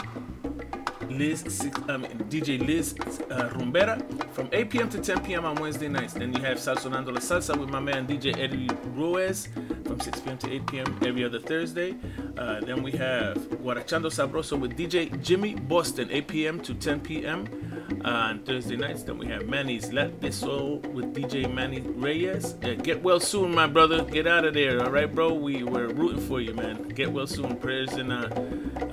Liz, 1.09 1.43
um, 1.89 2.05
DJ 2.29 2.65
Liz 2.67 2.95
uh, 3.31 3.49
Rumbera 3.55 3.99
from 4.35 4.51
8 4.53 4.69
p.m. 4.71 4.91
to 4.91 5.01
10 5.01 5.25
p.m. 5.25 5.47
on 5.47 5.57
Wednesday 5.57 5.89
nights. 5.89 6.13
Then 6.13 6.35
you 6.35 6.43
have 6.43 6.59
Salsonando 6.59 7.13
la 7.13 7.21
Salsa 7.21 7.57
with 7.59 7.71
my 7.71 7.81
man 7.81 8.07
DJ 8.07 8.39
Eddie 8.39 8.69
Ruiz 8.95 9.49
from 9.87 9.99
6 9.99 10.21
p.m. 10.21 10.39
to 10.39 10.53
8 10.53 10.67
p.m. 10.67 10.99
every 11.07 11.25
other 11.25 11.41
Thursday. 11.41 11.95
Uh, 12.37 12.61
then 12.61 12.83
we 12.83 12.93
have 12.93 13.39
Guarachando 13.65 14.11
Sabroso 14.11 14.61
with 14.61 14.77
DJ 14.77 15.21
Jimmy 15.23 15.55
Boston, 15.55 16.09
8 16.11 16.29
p.m. 16.29 16.61
to 16.61 16.75
10 16.75 17.01
p.m. 17.01 17.70
on 18.05 18.41
Thursday 18.41 18.77
nights. 18.77 19.03
Then 19.03 19.19
we 19.19 19.27
have 19.27 19.47
Manny's 19.47 19.93
Let 19.93 20.21
This 20.21 20.37
Soul 20.37 20.79
with 20.93 21.15
DJ 21.15 21.53
Manny 21.53 21.81
Reyes. 21.81 22.55
Get 22.83 23.03
well 23.03 23.21
soon, 23.21 23.55
my 23.55 23.67
brother. 23.67 24.05
Get 24.05 24.27
out 24.27 24.45
of 24.45 24.55
there, 24.55 24.83
all 24.83 24.91
right, 24.91 25.13
bro? 25.13 25.35
We, 25.35 25.63
we're 25.63 25.89
rooting 25.89 26.21
for 26.27 26.41
you, 26.41 26.55
man. 26.55 26.89
Get 26.89 27.13
well 27.13 27.27
soon. 27.27 27.57
Prayers 27.57 27.93
and 27.93 28.13
uh, 28.13 28.29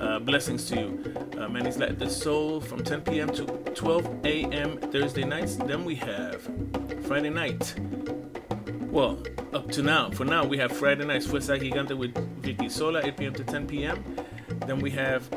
uh, 0.00 0.18
blessings 0.18 0.66
to 0.66 0.76
you. 0.76 1.16
Uh, 1.38 1.48
Manny's 1.48 1.78
Let 1.78 1.98
This 1.98 2.20
Soul 2.20 2.60
from 2.60 2.82
10 2.82 3.02
p.m. 3.02 3.28
to 3.30 3.44
12 3.74 4.24
a.m. 4.24 4.78
Thursday 4.78 5.24
nights. 5.24 5.56
Then 5.56 5.84
we 5.84 5.94
have 5.96 6.42
Friday 7.06 7.30
night. 7.30 7.74
Well, 8.90 9.22
up 9.52 9.70
to 9.72 9.82
now, 9.82 10.10
for 10.10 10.24
now, 10.24 10.44
we 10.44 10.58
have 10.58 10.72
Friday 10.72 11.04
nights 11.04 11.26
Fuerza 11.26 11.58
Gigante 11.58 11.96
with 11.96 12.16
Vicky 12.42 12.68
Sola, 12.68 13.02
8 13.04 13.16
p.m. 13.16 13.34
to 13.34 13.44
10 13.44 13.66
p.m. 13.66 14.04
Then 14.66 14.80
we 14.80 14.90
have 14.90 15.28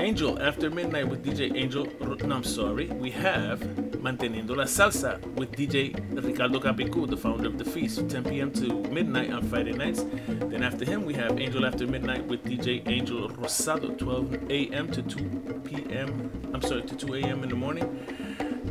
Angel 0.00 0.40
after 0.40 0.70
midnight 0.70 1.06
with 1.06 1.22
DJ 1.22 1.54
Angel. 1.54 1.86
No, 2.00 2.36
I'm 2.36 2.42
sorry. 2.42 2.86
We 2.86 3.10
have 3.10 3.60
Manteniendo 3.60 4.56
la 4.56 4.64
Salsa 4.64 5.20
with 5.34 5.52
DJ 5.52 5.94
Ricardo 6.24 6.58
Capicu, 6.58 7.06
the 7.06 7.18
founder 7.18 7.48
of 7.48 7.58
The 7.58 7.66
Feast, 7.66 8.08
10 8.08 8.24
p.m. 8.24 8.50
to 8.52 8.82
midnight 8.84 9.30
on 9.30 9.42
Friday 9.42 9.72
nights. 9.72 10.04
Then 10.26 10.62
after 10.62 10.86
him, 10.86 11.04
we 11.04 11.12
have 11.14 11.38
Angel 11.38 11.66
after 11.66 11.86
midnight 11.86 12.26
with 12.26 12.42
DJ 12.44 12.82
Angel 12.88 13.28
Rosado, 13.28 13.96
12 13.98 14.50
a.m. 14.50 14.90
to 14.90 15.02
2 15.02 15.60
p.m. 15.64 16.30
I'm 16.54 16.62
sorry, 16.62 16.82
to 16.82 16.96
2 16.96 17.14
a.m. 17.16 17.42
in 17.42 17.50
the 17.50 17.56
morning. 17.56 17.84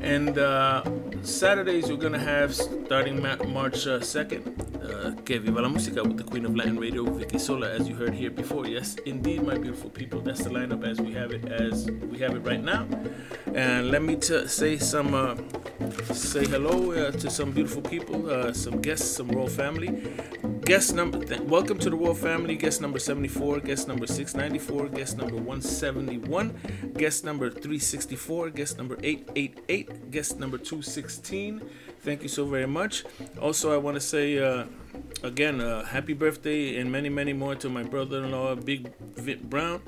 And 0.02 0.38
uh, 0.38 0.84
Saturdays, 1.24 1.90
you're 1.90 1.98
going 1.98 2.14
to 2.14 2.20
have, 2.20 2.56
starting 2.56 3.22
Ma- 3.22 3.36
March 3.48 3.86
uh, 3.88 4.00
2nd, 4.00 4.42
uh, 4.84 5.22
Que 5.24 5.40
Viva 5.40 5.62
la 5.62 5.70
Música 5.70 6.04
with 6.04 6.18
the 6.18 6.24
Queen 6.24 6.46
of 6.46 6.56
Latin 6.56 6.78
Radio, 6.80 7.04
Vicky 7.04 7.38
Sola, 7.38 7.70
as 7.70 7.88
you 7.90 7.96
heard 7.96 8.14
here 8.14 8.30
before. 8.32 8.66
Yes, 8.68 8.96
indeed, 9.06 9.44
my 9.44 9.58
beautiful 9.58 9.90
people. 9.90 10.22
That's 10.22 10.44
the 10.44 10.50
lineup 10.50 10.84
as 10.86 11.00
we 11.02 11.12
have 11.14 11.32
it, 11.32 11.46
as 11.52 11.90
we 11.92 12.18
have 12.20 12.36
it 12.36 12.40
right 12.40 12.64
now. 12.64 12.88
And 13.54 13.92
let 13.92 14.02
me 14.04 14.16
t- 14.16 14.48
say 14.48 14.78
some, 14.78 15.14
uh, 15.14 15.36
say 16.14 16.46
hello 16.46 16.92
uh, 16.94 17.12
to 17.12 17.30
some 17.30 17.52
beautiful 17.52 17.82
people, 17.82 18.30
uh, 18.32 18.54
some 18.54 18.80
guests, 18.82 19.10
some 19.18 19.28
royal 19.30 19.48
family. 19.50 20.02
Guest 20.66 20.94
number, 20.94 21.24
th- 21.26 21.42
welcome 21.42 21.80
to 21.80 21.90
the 21.90 21.96
royal 21.96 22.14
family. 22.14 22.56
Guest 22.56 22.80
number 22.82 23.00
74, 23.00 23.60
guest 23.62 23.88
number 23.88 24.06
694, 24.06 24.90
guest 24.90 25.18
number 25.18 25.36
171, 25.36 26.94
guest 26.96 27.24
number 27.26 27.50
364, 27.50 28.52
guest 28.52 28.78
number 28.78 28.96
888, 29.02 29.79
guest 29.84 30.40
number 30.40 30.58
216. 30.58 31.62
Thank 32.02 32.24
you 32.24 32.30
so 32.30 32.46
very 32.46 32.68
much. 32.68 33.04
Also, 33.42 33.74
I 33.74 33.78
want 33.78 33.96
to 33.96 34.02
say 34.02 34.40
uh, 34.40 34.66
again, 35.24 35.62
uh, 35.62 35.86
happy 35.86 36.14
birthday 36.14 36.78
and 36.78 36.92
many, 36.92 37.10
many 37.10 37.34
more 37.34 37.56
to 37.56 37.70
my 37.70 37.84
brother-in-law, 37.84 38.56
Big 38.56 38.92
Vit 39.16 39.50
Brown. 39.50 39.82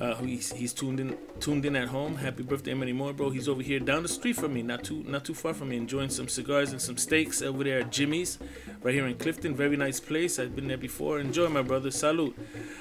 Uh, 0.00 0.14
who 0.14 0.26
he's, 0.26 0.52
he's 0.52 0.72
tuned 0.72 0.98
in 0.98 1.16
tuned 1.38 1.64
in 1.64 1.76
at 1.76 1.86
home. 1.86 2.16
Happy 2.16 2.42
birthday 2.42 2.74
many 2.74 2.92
more, 2.92 3.12
bro. 3.12 3.30
He's 3.30 3.48
over 3.48 3.62
here 3.62 3.78
down 3.78 4.02
the 4.02 4.08
street 4.08 4.34
from 4.34 4.54
me, 4.54 4.62
not 4.62 4.82
too 4.82 5.04
not 5.06 5.24
too 5.24 5.34
far 5.34 5.54
from 5.54 5.68
me, 5.68 5.76
enjoying 5.76 6.08
some 6.08 6.28
cigars 6.28 6.72
and 6.72 6.80
some 6.80 6.96
steaks 6.96 7.40
over 7.40 7.62
there 7.62 7.80
at 7.80 7.92
Jimmy's, 7.92 8.38
right 8.82 8.94
here 8.94 9.06
in 9.06 9.16
Clifton. 9.16 9.54
Very 9.54 9.76
nice 9.76 10.00
place. 10.00 10.38
I've 10.38 10.56
been 10.56 10.66
there 10.66 10.78
before. 10.78 11.20
Enjoy, 11.20 11.48
my 11.48 11.62
brother. 11.62 11.90
Salute. 11.90 12.36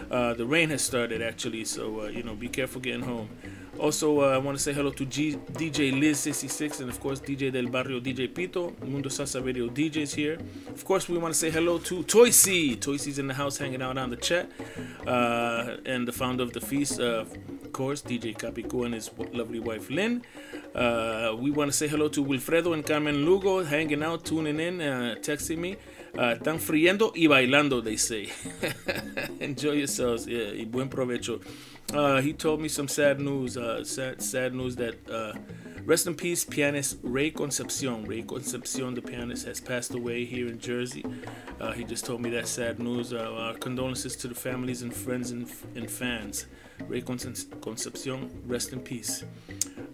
Uh, 0.10 0.34
the 0.34 0.46
rain 0.46 0.70
has 0.70 0.82
started 0.82 1.22
actually, 1.22 1.66
so 1.66 2.02
uh, 2.02 2.08
you 2.08 2.24
know, 2.24 2.34
be 2.34 2.48
careful 2.48 2.82
getting 2.82 3.04
home. 3.04 3.30
Also, 3.82 4.22
uh, 4.22 4.36
I 4.36 4.38
want 4.38 4.56
to 4.56 4.64
say 4.64 4.74
hello 4.74 4.92
to 4.92 5.06
G- 5.08 5.38
DJ 5.54 5.92
Liz66 5.92 6.82
and, 6.82 6.90
of 6.92 7.00
course, 7.00 7.20
DJ 7.20 7.52
Del 7.52 7.66
Barrio, 7.66 8.00
DJ 8.00 8.32
Pito, 8.32 8.80
Mundo 8.88 9.10
Salsa 9.10 9.44
Radio 9.44 9.68
DJs 9.70 10.14
here. 10.14 10.38
Of 10.70 10.86
course, 10.86 11.10
we 11.10 11.18
want 11.18 11.34
to 11.34 11.40
say 11.40 11.50
hello 11.50 11.80
to 11.80 12.04
Toysy. 12.04 12.78
Toysy's 12.80 13.18
in 13.18 13.26
the 13.26 13.34
house 13.34 13.58
hanging 13.58 13.82
out 13.82 13.98
on 13.98 14.12
the 14.12 14.18
chat. 14.18 14.52
Uh, 15.08 15.78
and 15.88 16.08
the 16.08 16.12
founder 16.12 16.44
of 16.44 16.54
the 16.54 16.62
feast, 16.62 17.00
uh, 17.00 17.26
of 17.64 17.72
course, 17.74 18.04
DJ 18.04 18.38
Capicu 18.38 18.86
and 18.86 18.94
his 18.94 19.10
lovely 19.34 19.60
wife 19.60 19.90
Lynn. 19.90 20.22
Uh, 20.76 21.36
we 21.40 21.50
want 21.50 21.72
to 21.72 21.76
say 21.76 21.88
hello 21.88 22.08
to 22.10 22.24
Wilfredo 22.24 22.76
and 22.76 22.86
Carmen 22.86 23.26
Lugo 23.26 23.64
hanging 23.64 24.04
out, 24.04 24.24
tuning 24.24 24.60
in, 24.60 24.80
uh, 24.80 25.16
texting 25.22 25.58
me. 25.58 25.76
Uh, 26.16 26.36
están 26.36 26.60
friendo 26.60 27.14
y 27.16 27.26
bailando, 27.28 27.82
they 27.84 27.96
say. 27.98 28.30
Enjoy 29.40 29.72
yourselves. 29.72 30.28
Yeah, 30.28 30.52
y 30.54 30.66
buen 30.66 30.90
provecho. 30.90 31.40
Uh, 31.94 32.22
he 32.22 32.32
told 32.32 32.62
me 32.62 32.70
some 32.70 32.88
sad 32.88 33.20
news. 33.20 33.58
Uh, 33.58 33.84
sad, 33.84 34.22
sad 34.22 34.54
news 34.54 34.78
that 34.78 34.96
uh, 35.10 35.34
rest 35.84 36.08
in 36.08 36.16
peace, 36.16 36.46
pianist 36.46 36.98
Ray 37.04 37.30
Concepcion. 37.32 38.06
Ray 38.06 38.22
Concepcion, 38.22 38.94
the 38.94 39.02
pianist, 39.02 39.46
has 39.46 39.60
passed 39.60 39.94
away 39.94 40.24
here 40.24 40.48
in 40.48 40.58
Jersey. 40.58 41.04
Uh, 41.60 41.74
he 41.74 41.84
just 41.84 42.06
told 42.06 42.22
me 42.22 42.30
that 42.30 42.48
sad 42.48 42.80
news. 42.80 43.12
Uh, 43.12 43.34
our 43.38 43.56
condolences 43.56 44.16
to 44.16 44.30
the 44.30 44.36
families 44.36 44.84
and 44.84 44.94
friends 44.94 45.32
and, 45.32 45.52
and 45.76 45.92
fans. 45.92 46.46
Ray 46.88 47.02
Concepcion, 47.02 48.42
rest 48.48 48.72
in 48.72 48.80
peace. 48.80 49.26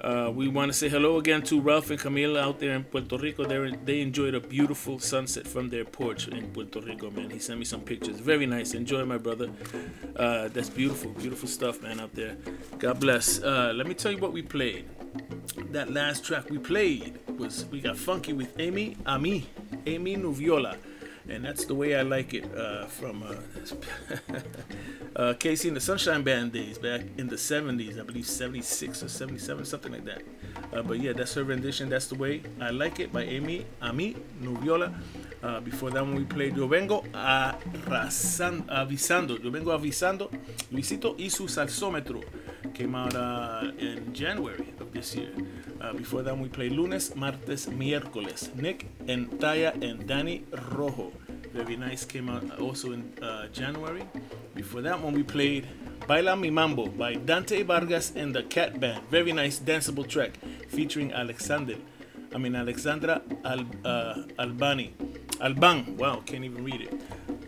Uh, 0.02 0.32
we 0.34 0.48
want 0.48 0.72
to 0.72 0.78
say 0.78 0.88
hello 0.88 1.18
again 1.18 1.42
to 1.42 1.60
Ralph 1.60 1.90
and 1.90 2.00
Camila 2.00 2.40
out 2.40 2.60
there 2.60 2.74
in 2.74 2.84
Puerto 2.84 3.18
Rico. 3.18 3.46
They 3.46 3.76
they 3.84 4.02
enjoyed 4.02 4.36
a 4.36 4.40
beautiful 4.40 5.00
sunset 5.00 5.48
from 5.48 5.70
their 5.70 5.86
porch 5.86 6.28
in 6.28 6.48
Puerto 6.52 6.80
Rico, 6.82 7.10
man. 7.10 7.32
He 7.32 7.40
sent 7.40 7.58
me 7.58 7.66
some 7.66 7.82
pictures. 7.82 8.20
Very 8.20 8.46
nice. 8.46 8.74
Enjoy, 8.76 9.04
my 9.06 9.18
brother. 9.18 9.50
Uh, 10.16 10.50
that's 10.50 10.70
beautiful, 10.70 11.12
beautiful 11.12 11.48
stuff, 11.48 11.82
man, 11.82 12.00
out 12.00 12.14
there. 12.14 12.38
God 12.78 13.00
bless. 13.00 13.42
Uh, 13.42 13.74
let 13.76 13.88
me 13.88 13.96
tell 13.96 14.12
you 14.12 14.20
what 14.20 14.34
we 14.34 14.44
played. 14.44 14.86
That 15.72 15.92
last 15.92 16.24
track 16.24 16.50
we 16.50 16.60
played 16.60 17.18
was 17.40 17.66
we 17.66 17.82
got 17.82 17.98
funky 17.98 18.34
with 18.34 18.60
Amy 18.60 18.98
Ami, 19.06 19.48
Amy 19.88 20.16
Nuviola. 20.16 20.78
And 21.30 21.44
that's 21.44 21.66
the 21.66 21.76
way 21.76 21.96
I 21.96 22.04
like 22.04 22.34
it 22.34 22.46
uh, 22.56 22.86
from 22.86 23.22
uh, 23.24 23.34
uh, 25.16 25.34
KC 25.34 25.68
and 25.68 25.76
the 25.76 25.82
Sunshine 25.82 26.24
Band 26.24 26.54
days 26.54 26.78
back 26.78 27.02
in 27.18 27.28
the 27.28 27.36
70s, 27.36 28.00
I 28.00 28.04
believe 28.04 28.26
76 28.26 29.04
or 29.04 29.10
77, 29.10 29.66
something 29.66 29.92
like 29.92 30.06
that. 30.06 30.22
Uh, 30.74 30.82
but 30.84 31.00
yeah, 31.00 31.14
that's 31.14 31.34
her 31.34 31.44
rendition. 31.44 31.90
That's 31.90 32.08
the 32.08 32.16
way 32.16 32.44
I 32.62 32.70
like 32.70 33.00
it 33.00 33.12
by 33.12 33.24
Amy 33.24 33.66
Ami 33.82 34.16
Nuviola. 34.42 34.94
Uh, 35.44 35.60
before 35.60 35.92
that 35.92 36.02
one, 36.04 36.16
we 36.16 36.24
played 36.24 36.56
Yo 36.56 36.68
Vengo 36.68 37.04
arrasan- 37.14 38.66
Avisando. 38.68 39.42
Yo 39.44 39.52
Vengo 39.52 39.78
Avisando. 39.78 40.30
Luisito 40.72 41.16
y 41.20 41.30
su 41.30 41.48
Salsómetro 41.48 42.24
came 42.74 42.96
out 42.96 43.14
in 43.80 44.14
January 44.14 44.74
of 44.80 44.92
this 44.94 45.16
year. 45.16 45.32
Uh, 45.80 45.94
before 45.94 46.24
that, 46.24 46.38
we 46.38 46.50
played 46.50 46.72
Lunes, 46.72 47.16
Martes, 47.16 47.68
Miércoles. 47.68 48.54
Nick 48.56 48.88
and 49.08 49.30
Taya 49.40 49.74
and 49.82 50.08
Danny 50.08 50.44
Rojo. 50.74 51.12
Very 51.54 51.76
nice. 51.76 52.06
Came 52.06 52.30
out 52.30 52.60
also 52.60 52.92
in 52.92 53.14
uh, 53.22 53.48
January. 53.48 54.04
Before 54.56 54.82
that 54.82 55.00
one, 55.02 55.14
we 55.14 55.24
played 55.24 55.68
Baila 56.08 56.36
Mi 56.36 56.50
Mambo 56.50 56.88
by 56.88 57.14
Dante 57.16 57.64
Vargas 57.64 58.14
and 58.16 58.36
the 58.36 58.44
Cat 58.44 58.80
Band. 58.80 59.08
Very 59.10 59.32
nice 59.32 59.60
danceable 59.60 60.08
track 60.08 60.38
featuring 60.70 61.14
Alexander. 61.14 61.76
I 62.34 62.38
mean 62.38 62.56
Alexandra 62.56 63.22
Al, 63.46 63.66
uh, 63.86 64.24
Albani. 64.40 64.94
Alban. 65.40 65.98
Wow, 65.98 66.22
can't 66.26 66.44
even 66.44 66.64
read 66.64 66.82
it. 66.82 67.02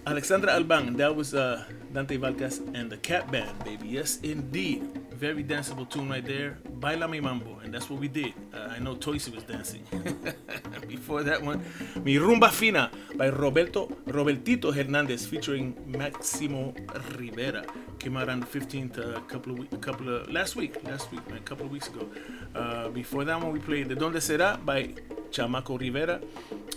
Alexandra 0.06 0.54
Alban. 0.54 0.96
That 0.98 1.16
was 1.16 1.34
uh, 1.34 1.66
Dante 1.94 2.18
Vargas 2.18 2.60
and 2.74 2.92
the 2.92 2.98
Cat 2.98 3.32
Band, 3.32 3.64
baby. 3.64 3.88
Yes, 3.88 4.20
indeed. 4.22 4.88
Very 5.20 5.44
danceable 5.44 5.90
tune 5.90 6.08
right 6.08 6.26
there. 6.26 6.58
Baila 6.80 7.06
Mi 7.06 7.20
Mambo. 7.20 7.60
And 7.62 7.74
that's 7.74 7.90
what 7.90 8.00
we 8.00 8.08
did. 8.08 8.34
Uh, 8.54 8.70
I 8.72 8.80
know 8.80 8.96
Toysy 8.96 9.36
was 9.36 9.44
dancing. 9.44 9.84
Before 10.88 11.24
that 11.24 11.44
one, 11.44 11.62
Mi 12.06 12.16
Rumba 12.16 12.50
Fina 12.50 12.90
by 13.18 13.28
Roberto 13.28 13.88
Robertito 14.08 14.74
Hernandez 14.74 15.26
featuring 15.26 15.76
Maximo 15.86 16.74
Rivera. 17.18 17.66
Came 18.00 18.16
out 18.16 18.30
on 18.30 18.40
the 18.40 18.46
15th, 18.46 18.98
a 18.98 19.18
uh, 19.18 19.20
couple 19.28 19.52
of 19.52 19.60
week, 19.60 19.82
couple 19.82 20.08
of 20.08 20.32
last 20.32 20.56
week, 20.56 20.82
last 20.86 21.12
week, 21.12 21.20
a 21.36 21.40
couple 21.42 21.66
of 21.66 21.72
weeks 21.74 21.90
ago. 21.90 22.08
Uh, 22.56 22.88
before 22.88 23.26
that 23.26 23.44
one, 23.44 23.52
we 23.52 23.60
played 23.60 23.90
De 23.90 23.96
Donde 23.96 24.22
Será 24.22 24.64
by 24.64 24.94
Chamaco 25.32 25.80
Rivera 25.80 26.22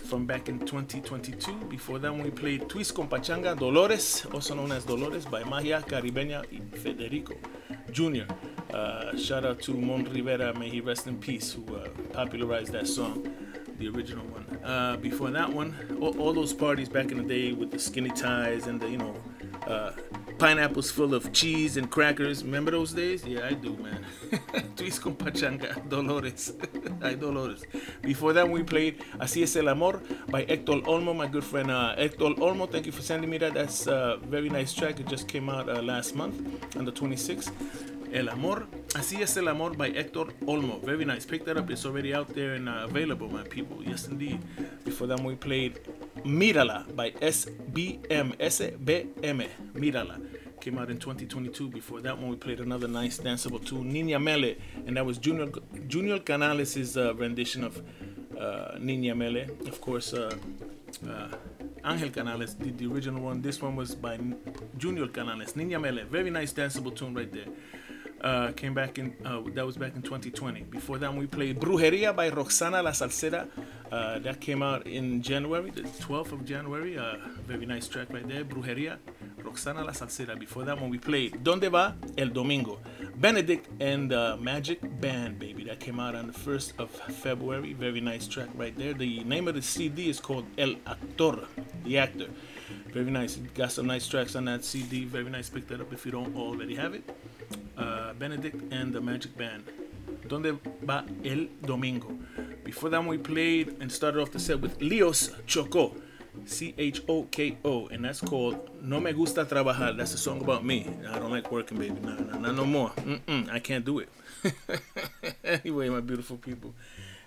from 0.05 0.25
back 0.25 0.49
in 0.49 0.59
2022. 0.59 1.53
Before 1.69 1.99
that 1.99 2.15
we 2.15 2.29
played 2.29 2.69
Twist 2.69 2.93
con 2.95 3.07
Pachanga 3.07 3.57
Dolores, 3.57 4.25
also 4.33 4.55
known 4.55 4.71
as 4.71 4.85
Dolores, 4.85 5.25
by 5.25 5.43
Magia 5.43 5.81
Caribeña 5.81 6.43
y 6.51 6.61
Federico 6.77 7.35
Jr. 7.91 8.25
Uh, 8.73 9.15
shout 9.17 9.45
out 9.45 9.61
to 9.61 9.73
Mon 9.73 10.03
Rivera, 10.03 10.57
may 10.57 10.69
he 10.69 10.81
rest 10.81 11.07
in 11.07 11.17
peace, 11.17 11.51
who 11.53 11.75
uh, 11.75 11.87
popularized 12.11 12.71
that 12.71 12.87
song 12.87 13.27
the 13.79 13.87
original 13.89 14.25
one. 14.27 14.45
Uh, 14.63 14.97
before 14.97 15.29
that 15.31 15.51
one, 15.51 15.75
all, 15.99 16.17
all, 16.19 16.33
those 16.33 16.53
parties 16.53 16.87
back 16.87 17.11
in 17.11 17.17
the 17.17 17.23
day 17.23 17.53
with 17.53 17.71
the 17.71 17.79
skinny 17.79 18.11
ties 18.11 18.67
and 18.67 18.79
the, 18.79 18.89
you 18.89 18.97
know, 18.97 19.15
uh, 19.67 19.91
pineapples 20.37 20.91
full 20.91 21.13
of 21.13 21.31
cheese 21.31 21.77
and 21.77 21.89
crackers. 21.89 22.43
Remember 22.43 22.71
those 22.71 22.93
days? 22.93 23.25
Yeah, 23.25 23.45
I 23.45 23.53
do, 23.53 23.75
man. 23.77 24.03
Twist 24.75 25.01
con 25.01 25.15
pachanga, 25.15 25.87
Dolores. 25.89 26.53
Ay, 27.01 27.15
Dolores. 27.15 27.63
Before 28.01 28.33
that, 28.33 28.49
we 28.49 28.63
played 28.63 28.99
Así 29.19 29.43
es 29.43 29.55
el 29.55 29.69
amor 29.69 30.01
by 30.29 30.43
Hector 30.43 30.81
Olmo, 30.85 31.15
my 31.15 31.27
good 31.27 31.43
friend 31.43 31.71
uh, 31.71 31.95
Hector 31.95 32.35
Olmo. 32.39 32.69
Thank 32.69 32.85
you 32.85 32.91
for 32.91 33.01
sending 33.01 33.29
me 33.29 33.37
that. 33.37 33.53
That's 33.53 33.87
a 33.87 34.19
very 34.23 34.49
nice 34.49 34.73
track. 34.73 34.99
It 34.99 35.07
just 35.07 35.27
came 35.27 35.49
out 35.49 35.69
uh, 35.69 35.81
last 35.81 36.15
month 36.15 36.75
on 36.75 36.85
the 36.85 36.91
26th. 36.91 37.51
El 38.13 38.29
Amor, 38.29 38.67
Así 38.93 39.23
es 39.23 39.35
el 39.37 39.47
Amor 39.47 39.75
by 39.75 39.89
Hector 39.91 40.35
Olmo. 40.45 40.79
Very 40.83 41.03
nice. 41.03 41.25
Pick 41.25 41.45
that 41.45 41.57
up. 41.57 41.71
It's 41.71 41.83
already 41.83 42.13
out 42.13 42.31
there 42.35 42.53
and 42.53 42.69
uh, 42.69 42.85
available, 42.87 43.27
my 43.27 43.41
people. 43.41 43.83
Yes, 43.83 44.07
indeed. 44.07 44.39
Before 44.85 45.07
that, 45.07 45.19
we 45.19 45.33
played 45.35 45.79
Mírala 46.23 46.95
by 46.95 47.09
SBM. 47.09 48.37
SBM. 48.37 49.49
Mírala. 49.73 50.21
Came 50.61 50.77
out 50.77 50.91
in 50.91 50.99
2022. 50.99 51.69
Before 51.69 52.01
that 52.01 52.15
one, 52.15 52.29
we 52.29 52.35
played 52.35 52.59
another 52.59 52.87
nice 52.87 53.17
danceable 53.17 53.65
tune, 53.65 53.91
Niña 53.91 54.21
Mele. 54.21 54.57
And 54.85 54.95
that 54.95 55.05
was 55.07 55.17
Junior, 55.17 55.49
Junior 55.87 56.19
Canales' 56.19 56.95
uh, 56.95 57.15
rendition 57.15 57.63
of 57.63 57.79
uh, 58.37 58.77
Niña 58.77 59.17
Mele. 59.17 59.47
Of 59.67 59.81
course, 59.81 60.13
uh, 60.13 60.35
uh, 61.09 61.27
Angel 61.83 62.11
Canales 62.11 62.53
did 62.53 62.77
the 62.77 62.85
original 62.85 63.23
one. 63.23 63.41
This 63.41 63.59
one 63.59 63.75
was 63.75 63.95
by 63.95 64.19
Junior 64.77 65.07
Canales, 65.07 65.53
Niña 65.53 65.81
Mele. 65.81 66.05
Very 66.05 66.29
nice 66.29 66.53
danceable 66.53 66.95
tune 66.95 67.15
right 67.15 67.31
there. 67.33 67.47
Uh, 68.23 68.53
came 68.53 68.73
back 68.73 68.97
in, 68.97 69.13
uh, 69.25 69.41
that 69.53 69.65
was 69.65 69.75
back 69.75 69.93
in 69.97 70.01
2020. 70.01 70.61
Before 70.69 70.97
that, 70.97 71.13
we 71.13 71.27
played 71.27 71.59
Brujeria 71.59 72.15
by 72.15 72.29
Roxana 72.29 72.81
La 72.81 72.91
Salsera. 72.91 73.49
Uh, 73.91 74.17
that 74.19 74.39
came 74.39 74.63
out 74.63 74.87
in 74.87 75.21
January, 75.21 75.69
the 75.71 75.81
12th 75.81 76.31
of 76.31 76.45
January. 76.45 76.97
Uh, 76.97 77.15
very 77.45 77.65
nice 77.65 77.89
track 77.89 78.07
right 78.11 78.25
there, 78.25 78.45
Brujeria, 78.45 78.97
Roxana 79.43 79.83
La 79.83 79.91
Salsera. 79.91 80.39
Before 80.39 80.63
that 80.63 80.79
one, 80.79 80.89
we 80.89 80.97
played 80.97 81.43
Donde 81.43 81.69
Va 81.69 81.97
El 82.17 82.29
Domingo. 82.29 82.79
Benedict 83.17 83.67
and 83.81 84.09
Magic 84.41 84.79
Band, 85.01 85.37
baby. 85.37 85.65
That 85.65 85.81
came 85.81 85.99
out 85.99 86.15
on 86.15 86.27
the 86.27 86.33
1st 86.33 86.79
of 86.79 86.91
February. 86.91 87.73
Very 87.73 87.99
nice 87.99 88.25
track 88.25 88.47
right 88.55 88.75
there. 88.77 88.93
The 88.93 89.25
name 89.25 89.49
of 89.49 89.55
the 89.55 89.61
CD 89.61 90.09
is 90.09 90.21
called 90.21 90.45
El 90.57 90.75
Actor, 90.87 91.39
the 91.83 91.97
actor. 91.97 92.27
Very 92.93 93.09
nice. 93.09 93.37
Got 93.55 93.71
some 93.71 93.87
nice 93.87 94.07
tracks 94.07 94.35
on 94.35 94.45
that 94.45 94.63
CD. 94.63 95.05
Very 95.05 95.29
nice. 95.29 95.49
Pick 95.49 95.67
that 95.69 95.81
up 95.81 95.91
if 95.91 96.05
you 96.05 96.11
don't 96.11 96.35
already 96.35 96.75
have 96.75 96.93
it. 96.93 97.03
Uh, 97.75 98.13
Benedict 98.13 98.71
and 98.71 98.93
the 98.93 99.01
Magic 99.01 99.35
Band. 99.35 99.63
Donde 100.27 100.59
va 100.83 101.03
el 101.25 101.47
domingo? 101.65 102.15
Before 102.63 102.89
that, 102.91 103.03
we 103.03 103.17
played 103.17 103.77
and 103.79 103.91
started 103.91 104.21
off 104.21 104.31
the 104.31 104.39
set 104.39 104.61
with 104.61 104.79
Leos 104.79 105.31
Choko, 105.47 105.95
C 106.45 106.75
H 106.77 107.01
O 107.09 107.23
K 107.23 107.57
O, 107.65 107.87
and 107.87 108.05
that's 108.05 108.21
called 108.21 108.69
No 108.81 108.99
Me 108.99 109.11
Gusta 109.11 109.43
Trabajar. 109.43 109.97
That's 109.97 110.13
a 110.13 110.17
song 110.17 110.41
about 110.41 110.63
me. 110.63 110.87
I 111.09 111.17
don't 111.17 111.31
like 111.31 111.51
working, 111.51 111.79
baby. 111.79 111.99
No, 111.99 112.13
no, 112.15 112.37
not 112.37 112.55
no 112.55 112.65
more. 112.65 112.91
Mm-mm, 112.91 113.49
I 113.51 113.59
can't 113.59 113.83
do 113.83 113.99
it. 113.99 114.09
anyway, 115.43 115.89
my 115.89 115.99
beautiful 115.99 116.37
people, 116.37 116.73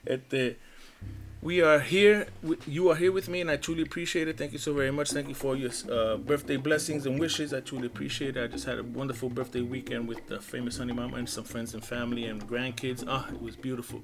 este, 0.07 0.57
we 1.47 1.63
are 1.63 1.79
here. 1.79 2.27
You 2.67 2.91
are 2.91 2.97
here 2.97 3.13
with 3.13 3.29
me, 3.29 3.41
and 3.41 3.49
I 3.49 3.57
truly 3.57 3.83
appreciate 3.83 4.27
it. 4.27 4.37
Thank 4.37 4.51
you 4.51 4.59
so 4.59 4.75
very 4.75 4.91
much. 4.91 5.13
Thank 5.13 5.29
you 5.29 5.35
for 5.35 5.55
your 5.55 5.71
uh, 5.89 6.17
birthday 6.17 6.57
blessings 6.57 7.07
and 7.07 7.21
wishes. 7.21 7.55
I 7.55 7.61
truly 7.61 7.87
appreciate 7.87 8.37
it. 8.37 8.43
I 8.43 8.49
just 8.49 8.65
had 8.65 8.81
a 8.81 8.83
wonderful 8.83 9.29
birthday 9.29 9.61
weekend 9.61 10.09
with 10.09 10.27
the 10.27 10.41
famous 10.41 10.79
honey 10.79 10.93
mama 10.93 11.19
and 11.19 11.29
some 11.29 11.45
friends 11.45 11.73
and 11.75 11.85
family 11.85 12.25
and 12.25 12.45
grandkids. 12.49 13.05
Ah, 13.07 13.29
it 13.33 13.41
was 13.41 13.55
beautiful. 13.55 14.03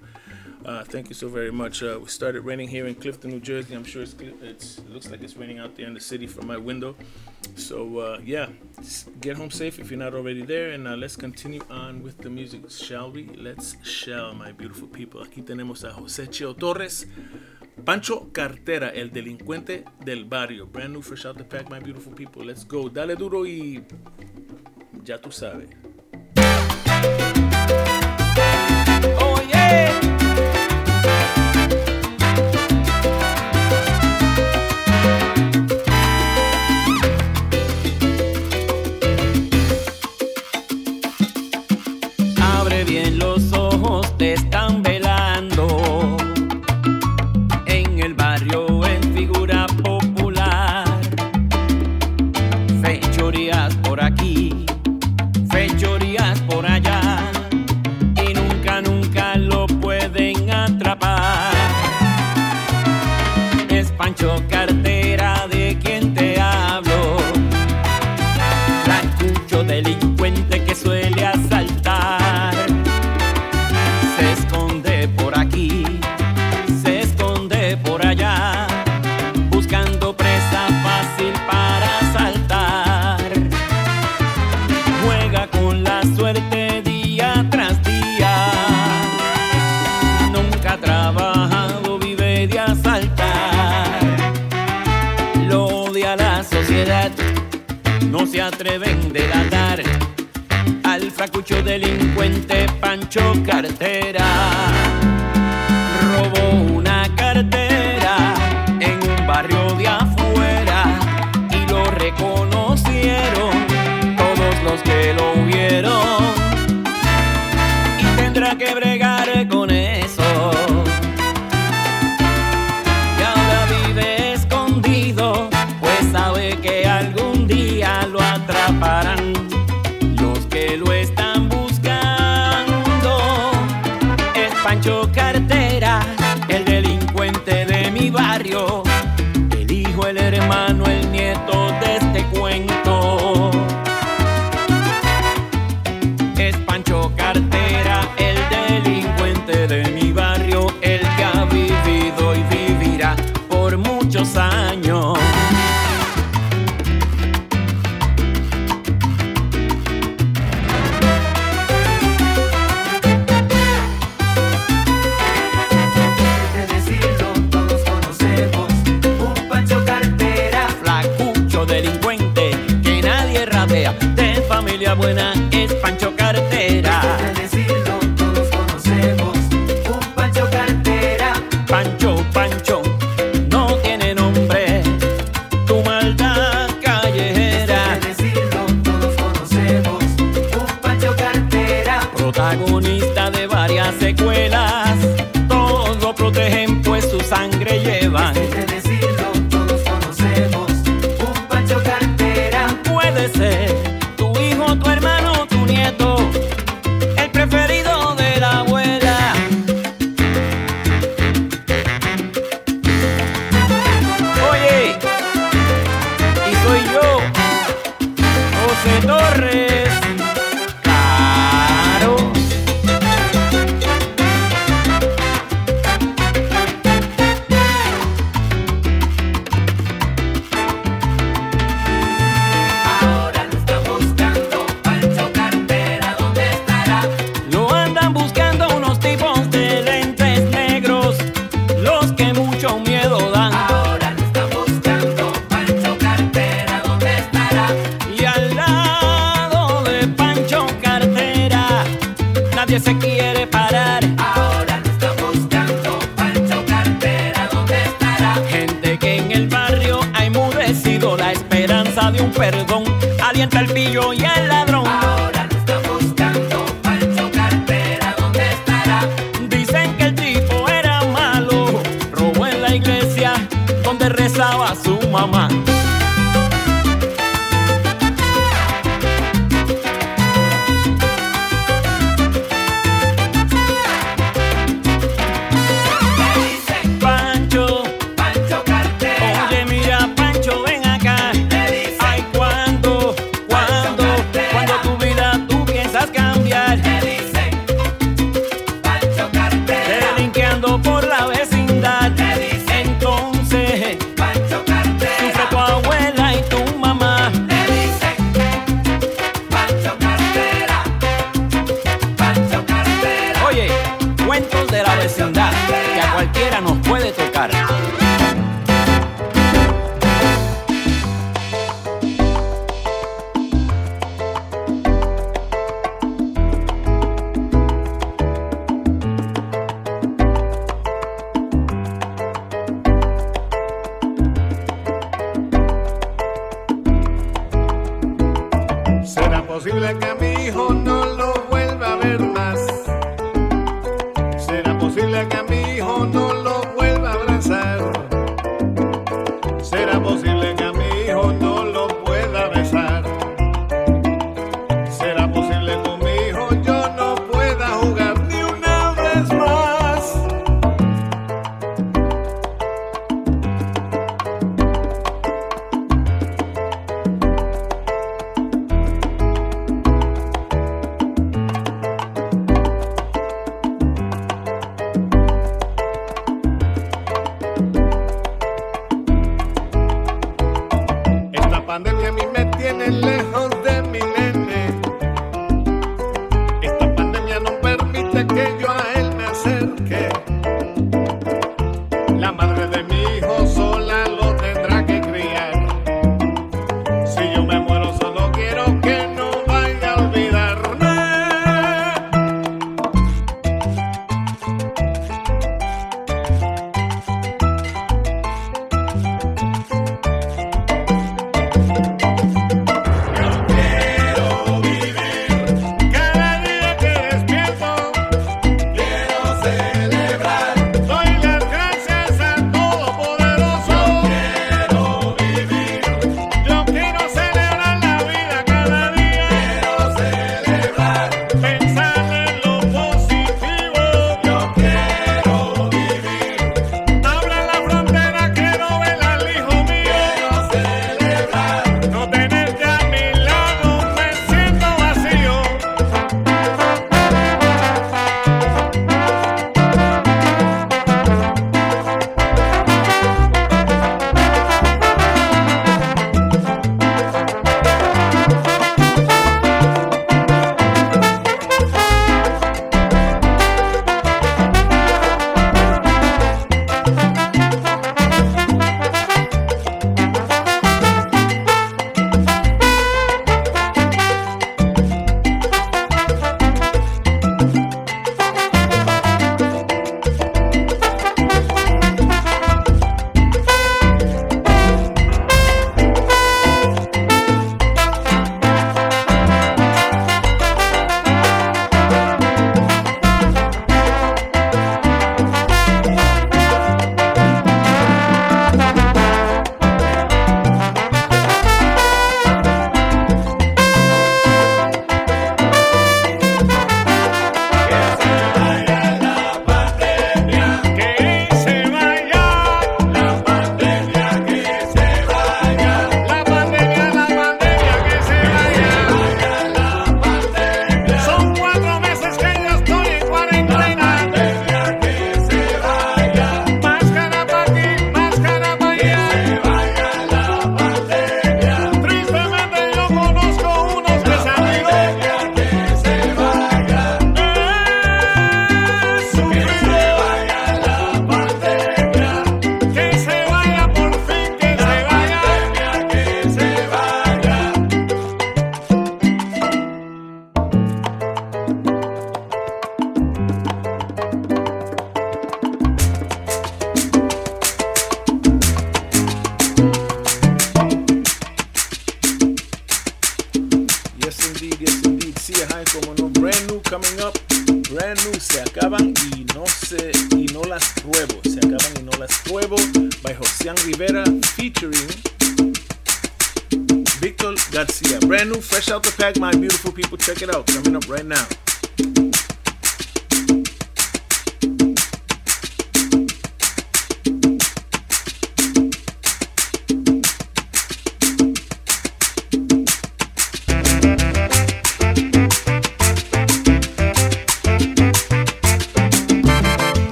Uh, 0.64 0.84
thank 0.84 1.08
you 1.08 1.16
so 1.16 1.28
very 1.28 1.50
much. 1.50 1.82
Uh, 1.82 1.98
we 2.00 2.06
started 2.06 2.42
raining 2.42 2.68
here 2.68 2.86
in 2.86 2.94
Clifton, 2.94 3.32
New 3.32 3.40
Jersey. 3.40 3.74
I'm 3.74 3.82
sure 3.82 4.02
it's, 4.02 4.14
it's 4.40 4.78
it 4.78 4.90
looks 4.92 5.10
like 5.10 5.24
it's 5.24 5.36
raining 5.36 5.58
out 5.58 5.74
there 5.74 5.88
in 5.88 5.94
the 5.94 6.00
city 6.00 6.28
from 6.28 6.46
my 6.46 6.56
window. 6.56 6.94
So 7.56 7.98
uh, 7.98 8.20
yeah, 8.24 8.50
get 9.20 9.36
home 9.36 9.50
safe 9.50 9.80
if 9.80 9.90
you're 9.90 9.98
not 9.98 10.14
already 10.14 10.42
there, 10.42 10.70
and 10.70 10.86
uh, 10.86 10.94
let's 10.94 11.16
continue 11.16 11.62
on 11.68 12.04
with 12.04 12.18
the 12.18 12.30
music, 12.30 12.70
shall 12.70 13.10
we? 13.10 13.24
Let's 13.36 13.76
shall, 13.82 14.32
my 14.32 14.52
beautiful 14.52 14.86
people. 14.86 15.20
Aquí 15.24 15.42
tenemos 15.42 15.82
a 15.82 15.90
José 15.90 16.30
Chio 16.30 16.52
Torres. 16.54 17.04
Pancho 17.84 18.30
Cartera, 18.32 18.90
el 18.90 19.10
delincuente 19.10 19.84
del 20.04 20.24
barrio. 20.24 20.66
Brand 20.66 20.92
new 20.92 21.02
fresh 21.02 21.26
out 21.26 21.36
the 21.36 21.44
pack, 21.44 21.68
my 21.68 21.80
beautiful 21.80 22.12
people. 22.14 22.44
Let's 22.44 22.64
go. 22.64 22.88
Dale 22.88 23.16
duro 23.16 23.44
y 23.44 23.84
ya 25.04 25.20
tú 25.20 25.32
sabes. 25.32 25.68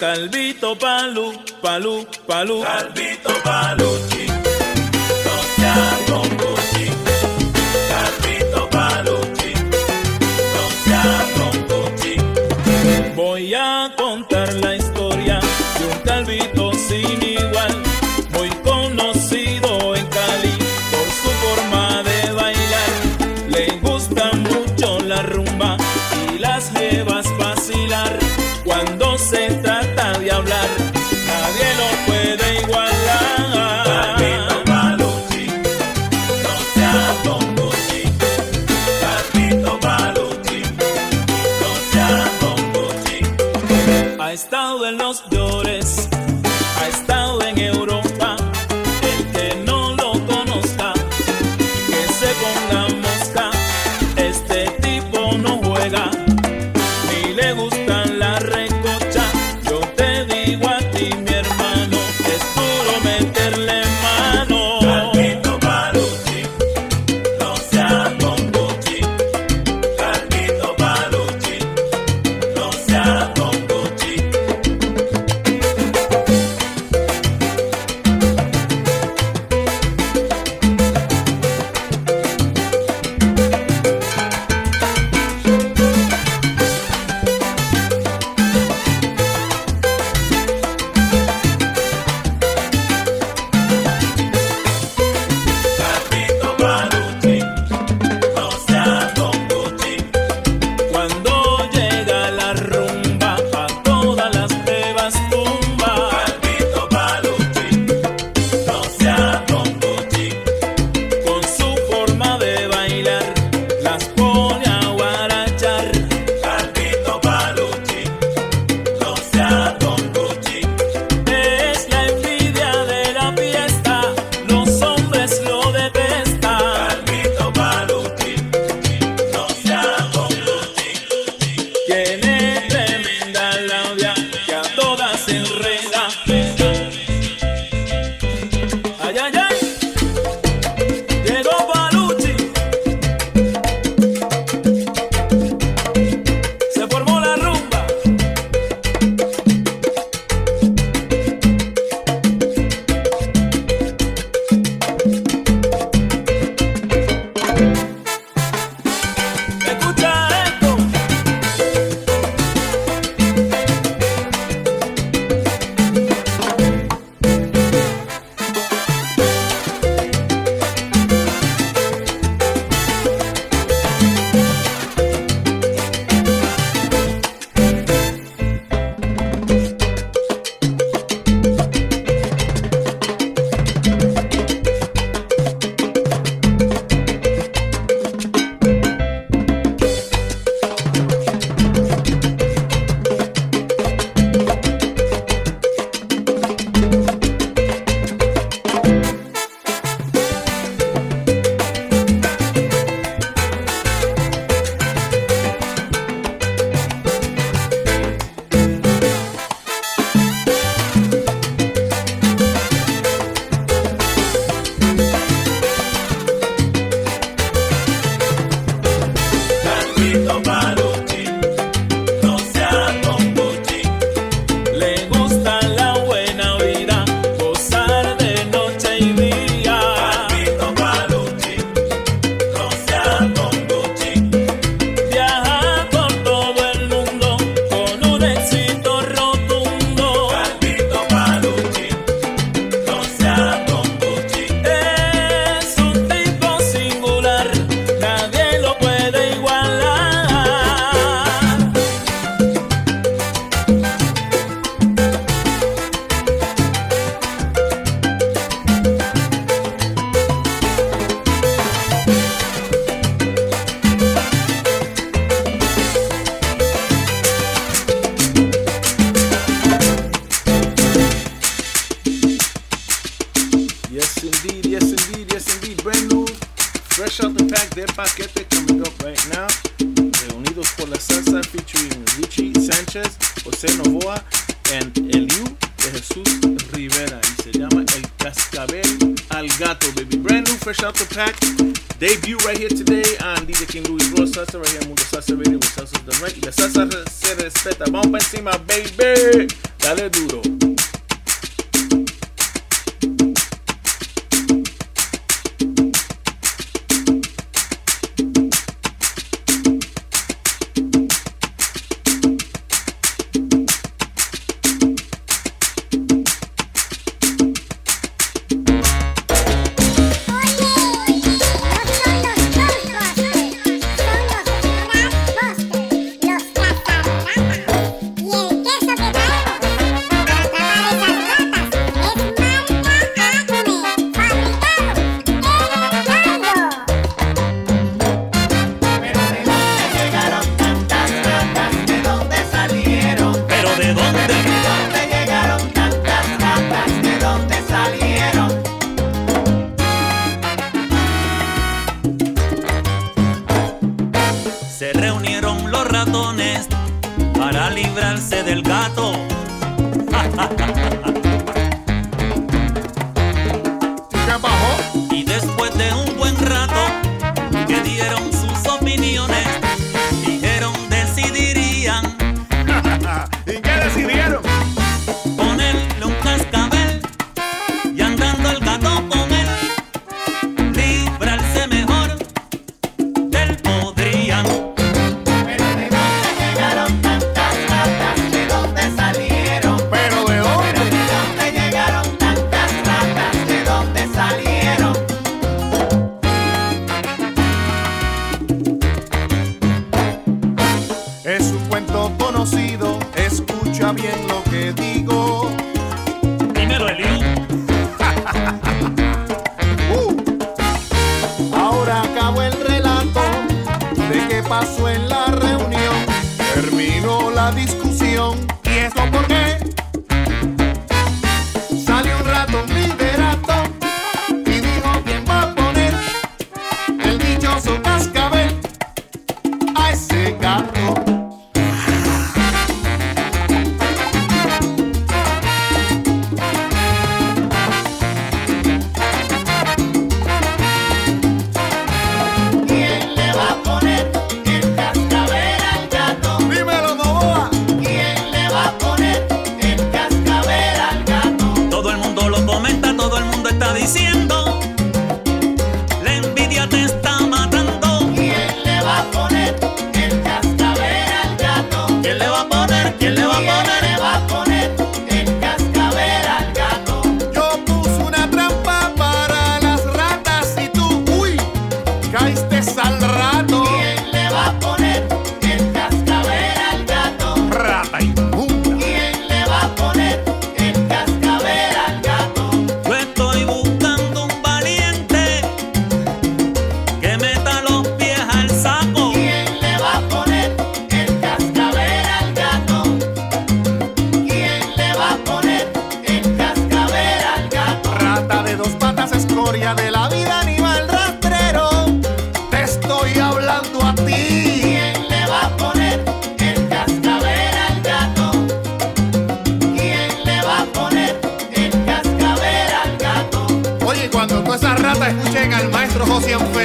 Calvito 0.00 0.74
Palú, 0.76 1.36
Palú, 1.60 2.06
Palú. 2.26 2.62
Calvito 2.62 3.09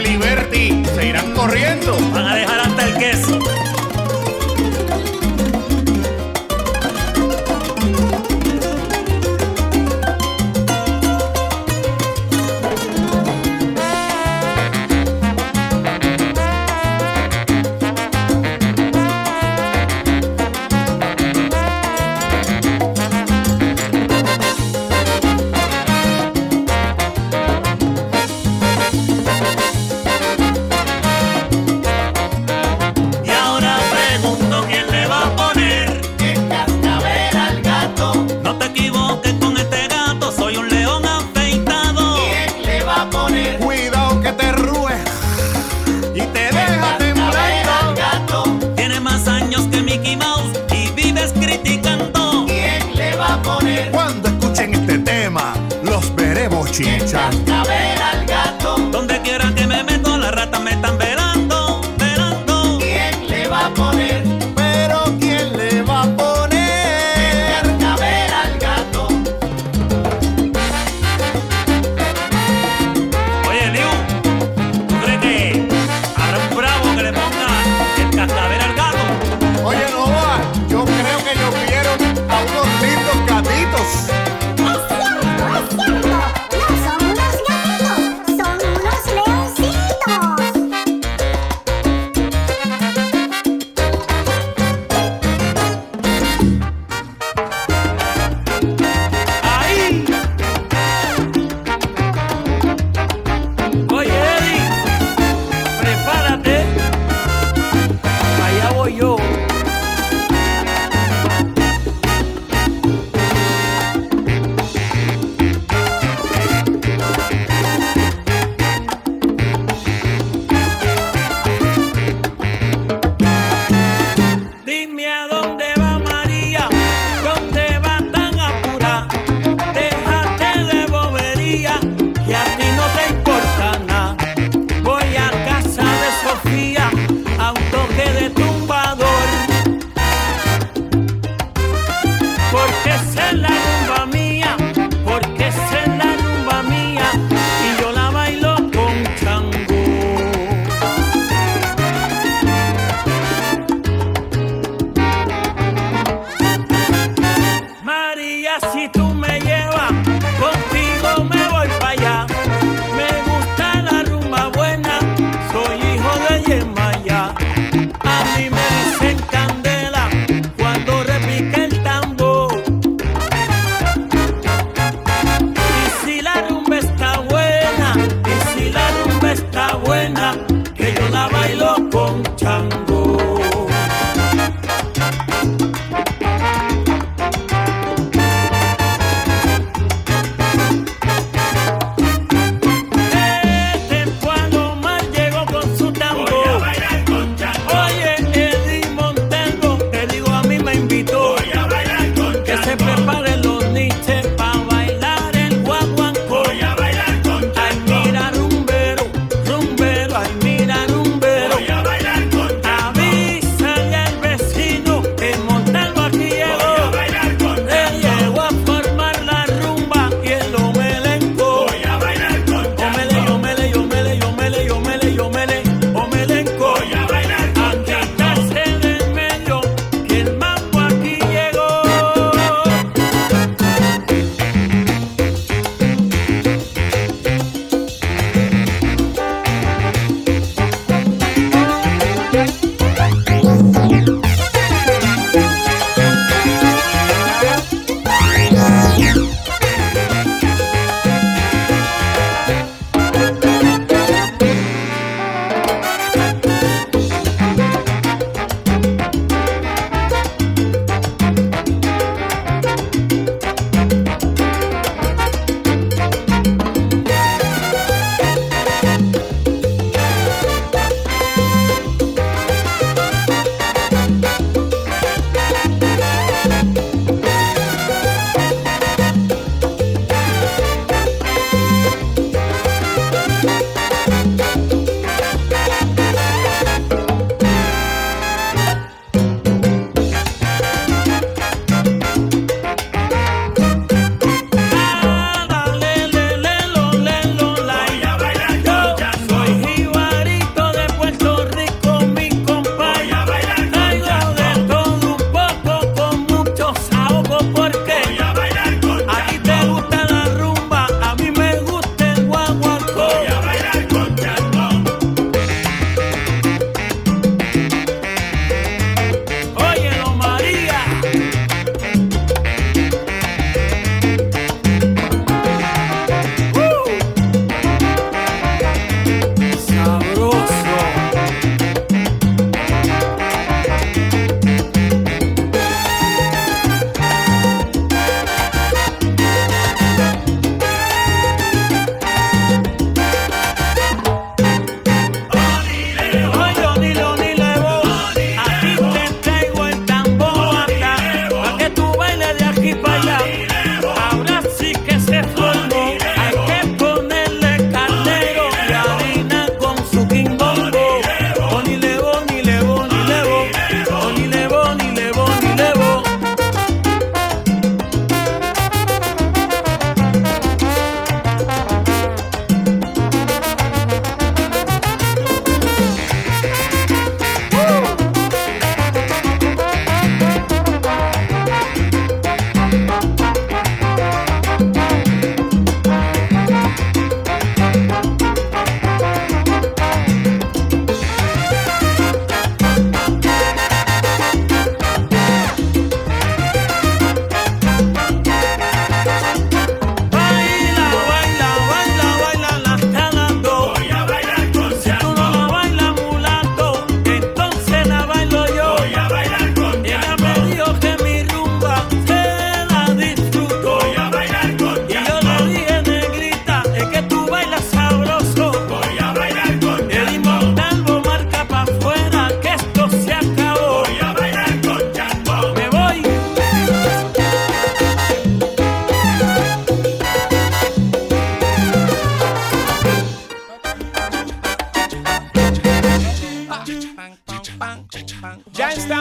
Feliberti, 0.05 0.83
se 0.93 1.07
irán 1.07 1.33
corriendo. 1.33 2.14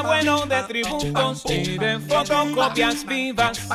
bueno 0.05 0.47
de 0.47 0.63
tributos 0.65 1.43
y 1.49 1.79
de 1.79 1.99
fotocopias 2.01 3.05
vivas. 3.05 3.69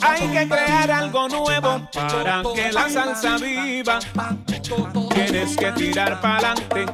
Hay 0.00 0.28
que 0.28 0.48
crear 0.48 0.90
algo 0.90 1.28
nuevo 1.28 1.88
para 1.92 2.42
que 2.54 2.72
la 2.72 2.88
salsa 2.88 3.38
viva. 3.38 3.98
Tienes 5.14 5.56
que 5.56 5.72
tirar 5.72 6.20
para 6.20 6.52
adelante, 6.52 6.86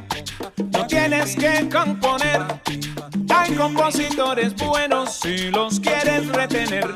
no 0.71 0.87
tienes 0.87 1.35
que 1.35 1.69
componer. 1.69 2.41
Hay 3.35 3.53
compositores 3.55 4.55
buenos 4.55 5.13
si 5.13 5.49
los 5.51 5.79
quieres 5.79 6.27
retener. 6.27 6.95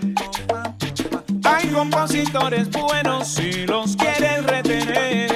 Hay 1.43 1.67
compositores 1.67 2.69
buenos 2.69 3.27
si 3.27 3.65
los 3.65 3.95
quieres 3.95 4.43
retener. 4.45 5.31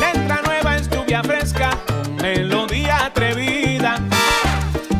Letra 0.00 0.42
nueva, 0.44 0.76
es 0.76 0.88
lluvia 0.90 1.22
fresca 1.22 1.70
melodía 2.26 3.06
atrevida. 3.06 3.98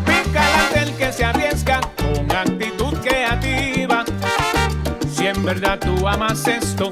Pícala 0.07 0.71
del 0.75 0.95
que 0.97 1.13
se 1.13 1.25
arriesga 1.25 1.81
con 1.97 2.31
actitud 2.31 2.95
creativa. 3.03 4.05
Si 5.13 5.27
en 5.27 5.45
verdad 5.45 5.79
tú 5.81 6.07
amas 6.07 6.47
esto, 6.47 6.89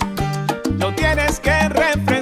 lo 0.78 0.93
tienes 0.94 1.39
que 1.39 1.69
refrescar. 1.69 2.14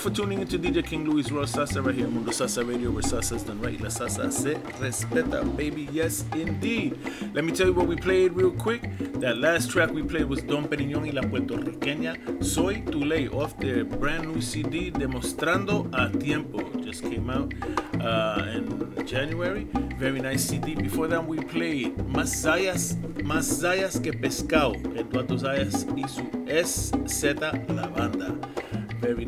For 0.00 0.08
tuning 0.08 0.40
into 0.40 0.58
DJ 0.58 0.82
King 0.82 1.04
Louie's 1.04 1.30
Royal 1.30 1.44
Salsa 1.44 1.84
right 1.84 1.94
here 1.94 2.06
on 2.06 2.14
Mundo 2.14 2.30
Salsa 2.30 2.66
Radio, 2.66 2.90
where 2.90 3.02
salsa 3.02 3.36
is 3.36 3.42
done 3.42 3.60
right. 3.60 3.78
La 3.82 3.90
salsa 3.90 4.32
se 4.32 4.54
respeta, 4.80 5.44
baby. 5.58 5.90
Yes, 5.92 6.24
indeed. 6.32 6.96
Let 7.34 7.44
me 7.44 7.52
tell 7.52 7.66
you 7.66 7.74
what 7.74 7.86
we 7.86 7.96
played 7.96 8.32
real 8.32 8.50
quick. 8.50 8.80
That 9.20 9.36
last 9.36 9.70
track 9.70 9.90
we 9.90 10.02
played 10.02 10.24
was 10.24 10.42
Don 10.42 10.66
Perignon 10.66 11.04
y 11.04 11.10
la 11.10 11.20
puertorriqueña 11.20 12.42
Soy 12.42 12.80
Tu 12.90 13.04
Ley 13.04 13.28
off 13.28 13.58
their 13.58 13.84
brand 13.84 14.32
new 14.32 14.40
CD, 14.40 14.90
Demostrando 14.90 15.90
a 15.92 16.08
Tiempo. 16.18 16.62
Just 16.80 17.02
came 17.02 17.28
out 17.28 17.52
uh, 18.00 18.46
in 18.54 19.06
January. 19.06 19.68
Very 19.98 20.22
nice 20.22 20.46
CD. 20.46 20.76
Before 20.76 21.08
that, 21.08 21.26
we 21.26 21.40
played 21.40 21.98
Más 22.08 22.30
Zayas, 22.30 22.94
Más 23.22 23.44
Zayas 23.44 24.02
que 24.02 24.12
Pescado. 24.12 24.76
Eduardo 24.96 25.36
Zayas 25.36 25.86
y 25.94 26.08
su 26.08 26.24
SZ 26.48 27.24
La 27.68 27.86
Banda. 27.88 28.34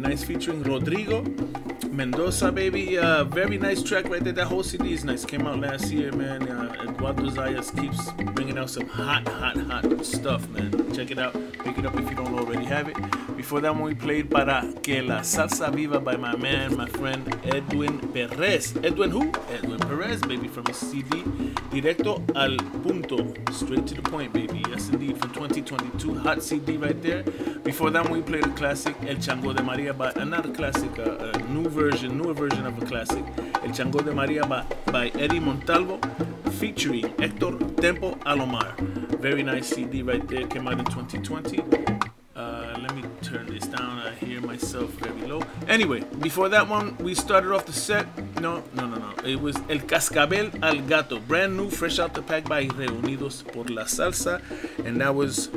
Nice 0.02 0.24
featuring 0.24 0.64
Rodrigo 0.64 1.22
Mendoza, 1.92 2.50
baby. 2.50 2.98
Uh, 2.98 3.22
very 3.22 3.56
nice 3.56 3.84
track 3.84 4.08
right 4.08 4.22
there. 4.24 4.32
That 4.32 4.46
whole 4.46 4.64
CD 4.64 4.94
is 4.94 5.04
nice. 5.04 5.24
Came 5.24 5.46
out 5.46 5.60
last 5.60 5.92
year, 5.92 6.10
man. 6.10 6.48
Uh, 6.48 6.74
Eduardo 6.88 7.30
Zayas 7.30 7.70
keeps 7.80 8.10
bringing 8.32 8.58
out 8.58 8.68
some 8.68 8.88
hot, 8.88 9.28
hot, 9.28 9.56
hot 9.58 10.04
stuff, 10.04 10.48
man. 10.48 10.92
Check 10.92 11.12
it 11.12 11.18
out. 11.20 11.34
Pick 11.64 11.78
it 11.78 11.86
up 11.86 11.94
if 11.96 12.10
you 12.10 12.16
don't 12.16 12.34
already 12.34 12.64
have 12.64 12.88
it. 12.88 12.96
Before 13.36 13.60
that 13.60 13.74
one, 13.74 13.84
we 13.84 13.94
played 13.94 14.28
Para 14.30 14.72
Que 14.82 15.02
La 15.02 15.20
Salsa 15.20 15.72
Viva 15.72 16.00
by 16.00 16.16
my 16.16 16.34
man, 16.34 16.76
my 16.76 16.88
friend 16.88 17.22
Edwin 17.44 17.98
Perez. 18.12 18.74
Edwin 18.82 19.10
who? 19.10 19.30
Edwin 19.50 19.78
Perez, 19.78 20.20
baby, 20.22 20.48
from 20.48 20.64
his 20.66 20.78
CD 20.78 21.22
Directo 21.70 22.22
al 22.34 22.56
Punto. 22.82 23.34
Straight 23.52 23.86
to 23.86 23.94
the 23.94 24.02
point, 24.02 24.32
baby. 24.32 24.62
Yes, 24.68 24.88
indeed. 24.88 25.18
From 25.18 25.30
2022. 25.32 26.14
Hot 26.20 26.42
CD 26.42 26.76
right 26.76 27.00
there. 27.02 27.22
Before 27.72 27.88
that 27.88 28.06
we 28.10 28.20
played 28.20 28.44
a 28.44 28.50
classic, 28.50 28.94
El 29.08 29.16
Chango 29.16 29.56
de 29.56 29.62
Maria, 29.62 29.94
by 29.94 30.12
another 30.16 30.50
classic, 30.52 30.90
uh, 30.98 31.32
a 31.32 31.38
new 31.44 31.70
version, 31.70 32.18
newer 32.18 32.34
version 32.34 32.66
of 32.66 32.76
a 32.82 32.84
classic. 32.84 33.24
El 33.62 33.70
Chango 33.70 34.04
de 34.04 34.12
Maria 34.12 34.44
by, 34.44 34.62
by 34.92 35.08
Eddie 35.18 35.40
Montalvo, 35.40 35.98
featuring 36.60 37.08
Hector 37.18 37.56
Tempo 37.80 38.16
Alomar. 38.26 38.78
Very 39.20 39.42
nice 39.42 39.68
CD 39.68 40.02
right 40.02 40.28
there. 40.28 40.46
Came 40.48 40.68
out 40.68 40.80
in 40.80 40.84
2020. 40.84 41.62
Uh, 42.36 42.78
let 42.82 42.94
me 42.94 43.04
turn 43.22 43.46
this 43.46 43.66
down. 43.68 43.98
I 44.00 44.14
hear 44.16 44.42
myself 44.42 44.90
very 44.90 45.26
low. 45.26 45.42
Anyway, 45.66 46.04
before 46.20 46.50
that 46.50 46.68
one, 46.68 46.94
we 46.98 47.14
started 47.14 47.52
off 47.52 47.64
the 47.64 47.72
set. 47.72 48.06
No, 48.38 48.62
no, 48.74 48.86
no, 48.86 48.96
no. 48.96 49.12
It 49.24 49.40
was 49.40 49.56
El 49.70 49.78
Cascabel 49.78 50.50
al 50.62 50.80
Gato, 50.82 51.20
brand 51.20 51.56
new, 51.56 51.70
fresh 51.70 51.98
out 51.98 52.12
the 52.12 52.22
pack 52.22 52.44
by 52.44 52.66
Reunidos 52.66 53.50
por 53.50 53.64
la 53.64 53.84
Salsa, 53.84 54.42
and 54.84 55.00
that 55.00 55.14
was 55.14 55.48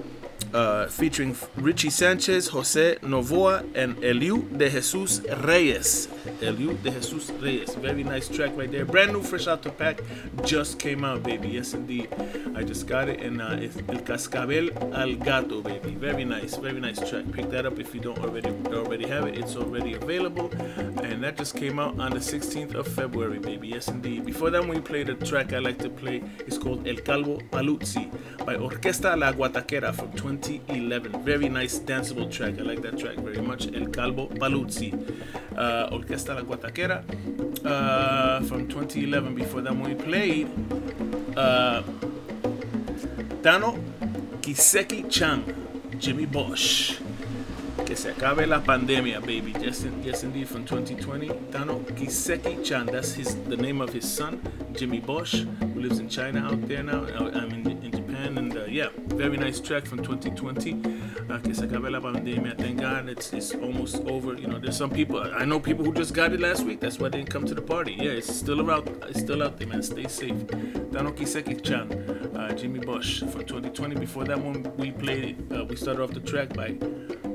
uh, 0.56 0.88
featuring 0.88 1.36
Richie 1.58 1.90
Sanchez, 1.92 2.48
Jose 2.48 2.98
Novoa, 3.02 3.64
and 3.76 3.96
Eliu 4.02 4.48
de 4.58 4.70
Jesus 4.70 5.22
Reyes. 5.44 6.08
Eliu 6.42 6.74
de 6.84 6.92
Jesus 6.92 7.32
Reyes. 7.42 7.76
Very 7.76 8.04
nice 8.04 8.28
track 8.28 8.52
right 8.56 8.72
there. 8.72 8.86
Brand 8.86 9.14
new, 9.14 9.22
fresh 9.22 9.48
out 9.48 9.62
the 9.62 9.70
pack. 9.70 10.02
Just 10.44 10.80
came 10.80 11.04
out, 11.06 11.24
baby. 11.24 11.50
Yes, 11.50 11.74
indeed. 11.74 12.10
I 12.56 12.64
just 12.64 12.88
got 12.88 13.10
it, 13.10 13.20
and 13.22 13.42
uh, 13.42 13.58
it's 13.60 13.78
El 13.90 14.00
Cascabel 14.00 14.70
al 14.94 15.16
Gato, 15.16 15.62
baby. 15.62 15.92
Very 15.92 16.26
nice, 16.26 16.56
very 16.58 16.80
nice 16.80 17.00
track. 17.10 17.26
Pick 17.32 17.50
that 17.52 17.66
up 17.66 17.80
if 17.80 17.94
you 17.94 18.02
don't 18.02 18.18
already 18.20 18.50
already 18.74 19.08
have 19.08 19.28
it. 19.28 19.38
It's 19.38 19.56
already 19.56 19.94
available, 19.94 20.52
and 21.04 21.24
that 21.24 21.38
just 21.38 21.56
came 21.56 21.80
out 21.80 22.00
on 22.00 22.12
the 22.12 22.20
16th 22.20 22.74
of 22.74 22.88
February, 22.88 23.40
baby. 23.40 23.68
Yes, 23.68 23.88
indeed. 23.88 24.26
Before 24.26 24.50
that, 24.50 24.68
we 24.68 24.80
played 24.80 25.10
a 25.10 25.16
track 25.16 25.54
I 25.54 25.60
like 25.60 25.78
to 25.80 25.90
play. 25.90 26.24
It's 26.40 26.58
called 26.58 26.88
El 26.88 26.98
Calvo 26.98 27.38
Paluzzi 27.52 28.10
by 28.46 28.56
Orquesta 28.56 29.18
La 29.18 29.32
Guataquera 29.32 29.94
from 29.94 30.12
2011. 30.14 31.24
Very 31.24 31.50
nice 31.50 31.80
danceable 31.80 32.32
track. 32.32 32.58
I 32.60 32.64
like 32.64 32.82
that 32.82 32.98
track 32.98 33.18
very 33.18 33.42
much. 33.42 33.68
El 33.74 33.88
Calvo 33.88 34.28
Paluzzi, 34.28 34.94
uh, 35.58 35.90
Orquesta 35.92 36.15
La 36.16 36.42
Guataquera 36.42 37.04
uh, 37.66 38.42
from 38.46 38.68
2011. 38.70 39.36
Before 39.36 39.62
that, 39.62 39.76
when 39.76 39.84
we 39.84 39.96
played 39.96 40.48
uh, 41.38 41.84
Tano 43.42 43.78
Kiseki 44.42 45.10
Chan, 45.12 45.44
Jimmy 46.00 46.26
Bosch. 46.26 47.00
Que 47.86 47.96
se 47.96 48.10
acabe 48.12 48.48
la 48.48 48.62
pandemia, 48.62 49.20
baby. 49.20 49.54
Yes, 49.60 49.84
in- 49.84 50.02
yes 50.04 50.24
indeed, 50.24 50.48
from 50.48 50.66
2020. 50.66 51.28
Tano 51.52 51.84
Kiseki 51.96 52.64
Chan, 52.64 52.86
that's 52.88 53.14
his 53.14 53.36
the 53.46 53.58
name 53.58 53.82
of 53.82 53.92
his 53.94 54.10
son, 54.10 54.40
Jimmy 54.74 55.00
Bosch, 55.02 55.34
who 55.60 55.82
lives 55.82 56.00
in 56.00 56.08
China 56.10 56.48
out 56.48 56.66
there 56.68 56.82
now. 56.84 57.04
I'm 57.04 57.52
in 58.26 58.38
and 58.38 58.58
uh, 58.58 58.66
yeah, 58.66 58.90
very 59.08 59.38
nice 59.38 59.60
track 59.60 59.86
from 59.86 60.04
2020. 60.04 60.74
Uh, 61.30 61.40
que 61.40 61.54
se 61.54 61.66
acabe 61.66 61.90
la 61.90 62.00
pandemia. 62.00 62.58
Thank 62.58 62.82
God 62.82 63.10
it's, 63.10 63.32
it's 63.34 63.54
almost 63.54 63.98
over. 64.08 64.34
You 64.34 64.48
know, 64.48 64.60
there's 64.60 64.78
some 64.78 64.90
people, 64.90 65.20
I 65.20 65.46
know 65.46 65.60
people 65.60 65.86
who 65.86 65.94
just 65.94 66.14
got 66.14 66.34
it 66.34 66.40
last 66.40 66.64
week. 66.64 66.80
That's 66.80 67.00
why 67.00 67.10
they 67.10 67.20
didn't 67.20 67.30
come 67.30 67.46
to 67.46 67.56
the 67.56 67.62
party. 67.62 67.94
Yeah, 67.94 68.12
it's 68.12 68.34
still 68.34 68.62
around. 68.62 68.90
It's 69.08 69.20
still 69.20 69.44
out 69.44 69.58
there, 69.58 69.68
man. 69.68 69.84
Stay 69.84 70.08
safe. 70.08 70.34
Tano 70.92 71.12
Kiseki 71.16 71.64
Chan, 71.64 71.92
uh, 72.36 72.54
Jimmy 72.54 72.80
Bosch 72.80 73.20
from 73.20 73.46
2020. 73.46 73.96
Before 73.96 74.24
that 74.26 74.40
one, 74.40 74.72
we 74.78 74.92
played, 74.92 75.52
uh, 75.52 75.66
we 75.66 75.76
started 75.76 76.02
off 76.04 76.12
the 76.12 76.20
track 76.20 76.54
by 76.54 76.78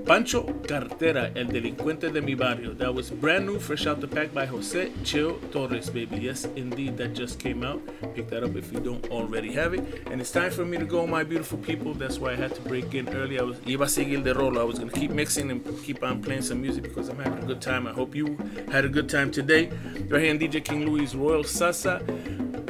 Pancho 0.06 0.44
Cartera, 0.66 1.30
El 1.34 1.48
Delincuente 1.48 2.10
de 2.10 2.20
Mi 2.20 2.34
Barrio. 2.34 2.74
That 2.74 2.94
was 2.94 3.10
brand 3.10 3.46
new, 3.46 3.58
fresh 3.58 3.86
out 3.86 4.00
the 4.00 4.08
pack 4.08 4.32
by 4.32 4.46
Jose 4.46 4.90
Cheo 5.02 5.38
Torres, 5.52 5.90
baby. 5.90 6.18
Yes, 6.18 6.46
indeed, 6.56 6.96
that 6.96 7.14
just 7.14 7.38
came 7.38 7.62
out. 7.62 7.80
Pick 8.14 8.28
that 8.30 8.42
up 8.42 8.56
if 8.56 8.72
you 8.72 8.80
don't 8.80 9.06
already 9.10 9.52
have 9.52 9.74
it. 9.74 10.08
And 10.10 10.20
it's 10.20 10.30
time 10.30 10.50
for 10.50 10.64
me 10.64 10.78
to 10.78 10.84
go, 10.84 11.06
my 11.06 11.22
beautiful 11.24 11.58
people. 11.58 11.94
That's 11.94 12.18
why 12.18 12.32
I 12.32 12.36
had 12.36 12.54
to 12.54 12.60
break 12.62 12.94
in 12.94 13.08
early. 13.10 13.38
I 13.38 13.42
was 13.42 13.58
iba 13.60 13.84
a 13.84 13.88
seguir 13.88 14.22
de 14.22 14.34
rolo. 14.34 14.60
I 14.60 14.64
was 14.64 14.78
gonna 14.78 14.92
keep 14.92 15.10
mixing 15.10 15.50
and 15.50 15.64
keep 15.82 16.02
on 16.02 16.22
playing 16.22 16.42
some 16.42 16.60
music 16.60 16.84
because 16.84 17.08
I'm 17.08 17.18
having 17.18 17.42
a 17.42 17.46
good 17.46 17.60
time. 17.60 17.86
I 17.86 17.92
hope 17.92 18.14
you 18.14 18.36
had 18.70 18.84
a 18.84 18.88
good 18.88 19.08
time 19.08 19.30
today. 19.30 19.70
Right 20.08 20.22
here 20.22 20.30
in 20.30 20.38
DJ 20.38 20.64
King 20.64 20.86
Louie's 20.86 21.14
Royal 21.14 21.44
Salsa. 21.44 22.00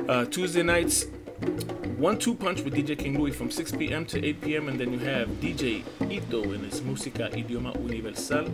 Uh, 0.09 0.25
Tuesday 0.25 0.63
nights, 0.63 1.07
one 1.45 2.19
two 2.19 2.35
punch 2.35 2.63
with 2.63 2.75
DJ 2.75 2.99
King 2.99 3.19
Louie 3.19 3.31
from 3.31 3.51
6 3.51 3.73
p.m. 3.73 4.05
to 4.07 4.25
8 4.25 4.41
p.m. 4.41 4.69
and 4.69 4.79
then 4.81 4.93
you 4.93 4.99
have 5.01 5.29
DJ 5.41 5.83
Ito 6.11 6.43
in 6.53 6.65
his 6.65 6.81
Música 6.81 7.31
Idioma 7.33 7.75
Universal. 7.83 8.49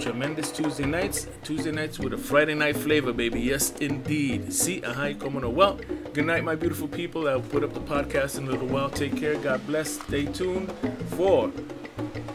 Tremendous 0.00 0.50
Tuesday 0.52 0.84
nights. 0.84 1.26
Tuesday 1.42 1.70
nights 1.72 1.98
with 1.98 2.12
a 2.12 2.18
Friday 2.18 2.54
night 2.54 2.76
flavor, 2.76 3.12
baby. 3.12 3.40
Yes, 3.40 3.72
indeed. 3.80 4.52
See, 4.52 4.82
aha, 4.84 5.12
como 5.18 5.40
no. 5.40 5.50
Well, 5.50 5.78
good 6.12 6.26
night, 6.26 6.44
my 6.44 6.54
beautiful 6.54 6.88
people. 6.88 7.28
I'll 7.28 7.40
put 7.40 7.62
up 7.64 7.72
the 7.74 7.80
podcast 7.80 8.38
in 8.38 8.48
a 8.48 8.50
little 8.50 8.68
while. 8.68 8.90
Take 8.90 9.16
care. 9.16 9.36
God 9.36 9.66
bless. 9.66 10.00
Stay 10.00 10.26
tuned 10.26 10.72
for 11.16 11.50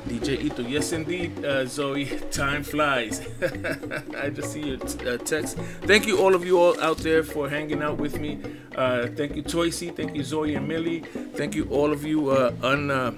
DJ 0.08 0.44
Ito. 0.44 0.64
Yes, 0.64 0.92
indeed, 0.92 1.46
uh, 1.46 1.66
Zoe. 1.66 2.06
Time 2.32 2.64
flies. 2.64 3.22
I 4.18 4.30
just 4.30 4.52
see 4.54 4.62
your 4.62 4.78
t- 4.78 5.08
uh, 5.08 5.18
text. 5.18 5.58
Thank 5.84 6.08
you, 6.08 6.18
all 6.20 6.34
of 6.36 6.46
you 6.46 6.58
all 6.60 6.80
out 6.82 6.98
there, 6.98 7.24
for 7.24 7.48
hanging 7.50 7.84
out 7.84 7.98
with 7.98 8.20
me. 8.20 8.40
Uh, 8.76 9.08
thank 9.08 9.36
you, 9.36 9.44
Toysy. 9.44 9.89
Thank 9.96 10.16
you, 10.16 10.24
Zoe 10.24 10.56
and 10.56 10.68
Millie. 10.68 11.00
Thank 11.36 11.56
you, 11.56 11.68
all 11.70 11.92
of 11.92 12.04
you 12.04 12.30
uh, 12.30 12.54
un, 12.62 12.92
uh, 12.92 13.12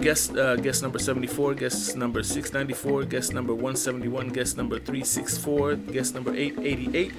guests. 0.00 0.30
Uh, 0.30 0.56
guest 0.56 0.82
number 0.82 0.98
74, 0.98 1.54
guest 1.54 1.96
number 1.96 2.22
694, 2.22 3.04
guest 3.04 3.32
number 3.32 3.52
171, 3.54 4.28
guest 4.28 4.56
number 4.56 4.78
364, 4.78 5.76
guest 5.76 6.14
number 6.14 6.34
888, 6.34 7.12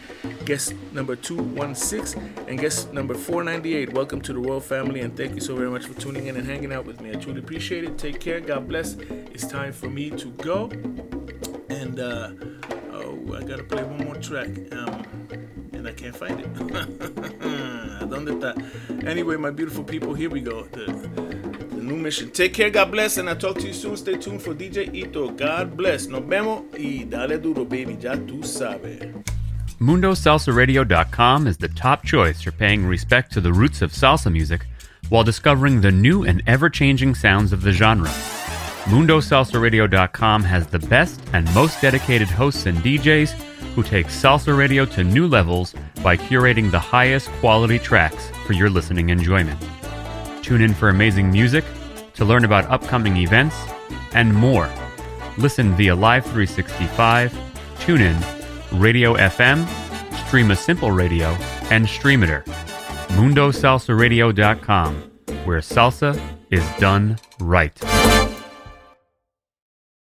guest 0.45 0.73
number 0.91 1.15
216, 1.15 2.21
and 2.47 2.59
guest 2.59 2.91
number 2.93 3.13
498. 3.13 3.93
Welcome 3.93 4.21
to 4.21 4.33
the 4.33 4.39
Royal 4.39 4.59
Family, 4.59 5.01
and 5.01 5.15
thank 5.15 5.35
you 5.35 5.41
so 5.41 5.55
very 5.55 5.69
much 5.69 5.85
for 5.85 5.93
tuning 5.99 6.27
in 6.27 6.35
and 6.35 6.45
hanging 6.45 6.73
out 6.73 6.85
with 6.85 6.99
me. 7.01 7.11
I 7.11 7.15
truly 7.15 7.39
appreciate 7.39 7.83
it. 7.83 7.97
Take 7.97 8.19
care. 8.19 8.39
God 8.39 8.67
bless. 8.67 8.95
It's 8.95 9.47
time 9.47 9.71
for 9.71 9.89
me 9.89 10.09
to 10.11 10.31
go. 10.31 10.69
And, 11.69 11.99
uh, 11.99 12.31
I 13.33 13.43
gotta 13.43 13.63
play 13.63 13.83
one 13.83 14.05
more 14.05 14.15
track. 14.15 14.49
Um, 14.71 15.05
and 15.73 15.87
I 15.87 15.91
can't 15.91 16.15
find 16.15 16.39
it. 16.39 16.53
¿Dónde 18.09 18.31
está? 18.33 19.07
Anyway, 19.07 19.35
my 19.37 19.51
beautiful 19.51 19.83
people, 19.83 20.13
here 20.13 20.29
we 20.29 20.41
go. 20.41 20.63
The, 20.63 20.85
the 20.85 21.81
new 21.81 21.95
mission. 21.95 22.31
Take 22.31 22.53
care, 22.53 22.69
God 22.69 22.91
bless, 22.91 23.17
and 23.17 23.29
I'll 23.29 23.35
talk 23.35 23.57
to 23.59 23.67
you 23.67 23.73
soon. 23.73 23.97
Stay 23.97 24.17
tuned 24.17 24.41
for 24.41 24.53
DJ 24.53 24.93
Ito. 24.93 25.29
God 25.31 25.75
bless. 25.75 26.07
Nos 26.07 26.23
vemos 26.23 26.63
y 26.77 27.05
dale 27.09 27.37
duro, 27.37 27.65
baby. 27.65 27.95
Ya 27.99 28.15
tú 28.15 28.43
sabes. 28.43 29.13
MundoSalsaRadio.com 29.79 31.47
is 31.47 31.57
the 31.57 31.67
top 31.67 32.05
choice 32.05 32.41
for 32.41 32.51
paying 32.51 32.85
respect 32.85 33.31
to 33.33 33.41
the 33.41 33.51
roots 33.51 33.81
of 33.81 33.91
salsa 33.91 34.31
music 34.31 34.65
while 35.09 35.23
discovering 35.23 35.81
the 35.81 35.91
new 35.91 36.23
and 36.23 36.41
ever 36.47 36.69
changing 36.69 37.13
sounds 37.13 37.51
of 37.51 37.61
the 37.61 37.71
genre. 37.71 38.09
MundoSalsaRadio.com 38.85 40.43
has 40.43 40.67
the 40.67 40.77
best 40.77 41.19
and 41.33 41.51
most 41.55 41.81
dedicated 41.81 42.27
hosts 42.27 42.67
and 42.67 42.77
DJs 42.77 43.31
who 43.73 43.81
take 43.81 44.05
salsa 44.07 44.55
radio 44.55 44.85
to 44.85 45.03
new 45.03 45.27
levels 45.27 45.73
by 46.03 46.15
curating 46.15 46.69
the 46.69 46.79
highest 46.79 47.29
quality 47.39 47.79
tracks 47.79 48.29
for 48.45 48.53
your 48.53 48.69
listening 48.69 49.09
enjoyment. 49.09 49.59
Tune 50.43 50.61
in 50.61 50.71
for 50.71 50.89
amazing 50.89 51.31
music, 51.31 51.65
to 52.13 52.23
learn 52.23 52.45
about 52.45 52.65
upcoming 52.65 53.17
events, 53.17 53.55
and 54.13 54.31
more. 54.31 54.69
Listen 55.39 55.75
via 55.75 55.95
Live 55.95 56.23
365, 56.25 57.33
TuneIn, 57.79 58.79
Radio 58.79 59.15
FM, 59.15 59.65
Streema 60.11 60.55
Simple 60.55 60.91
Radio, 60.91 61.29
and 61.71 61.87
Streamiter. 61.87 62.43
MundoSalsaRadio.com, 63.17 64.95
where 65.43 65.59
salsa 65.59 66.21
is 66.51 66.63
done 66.79 67.17
right. 67.39 67.81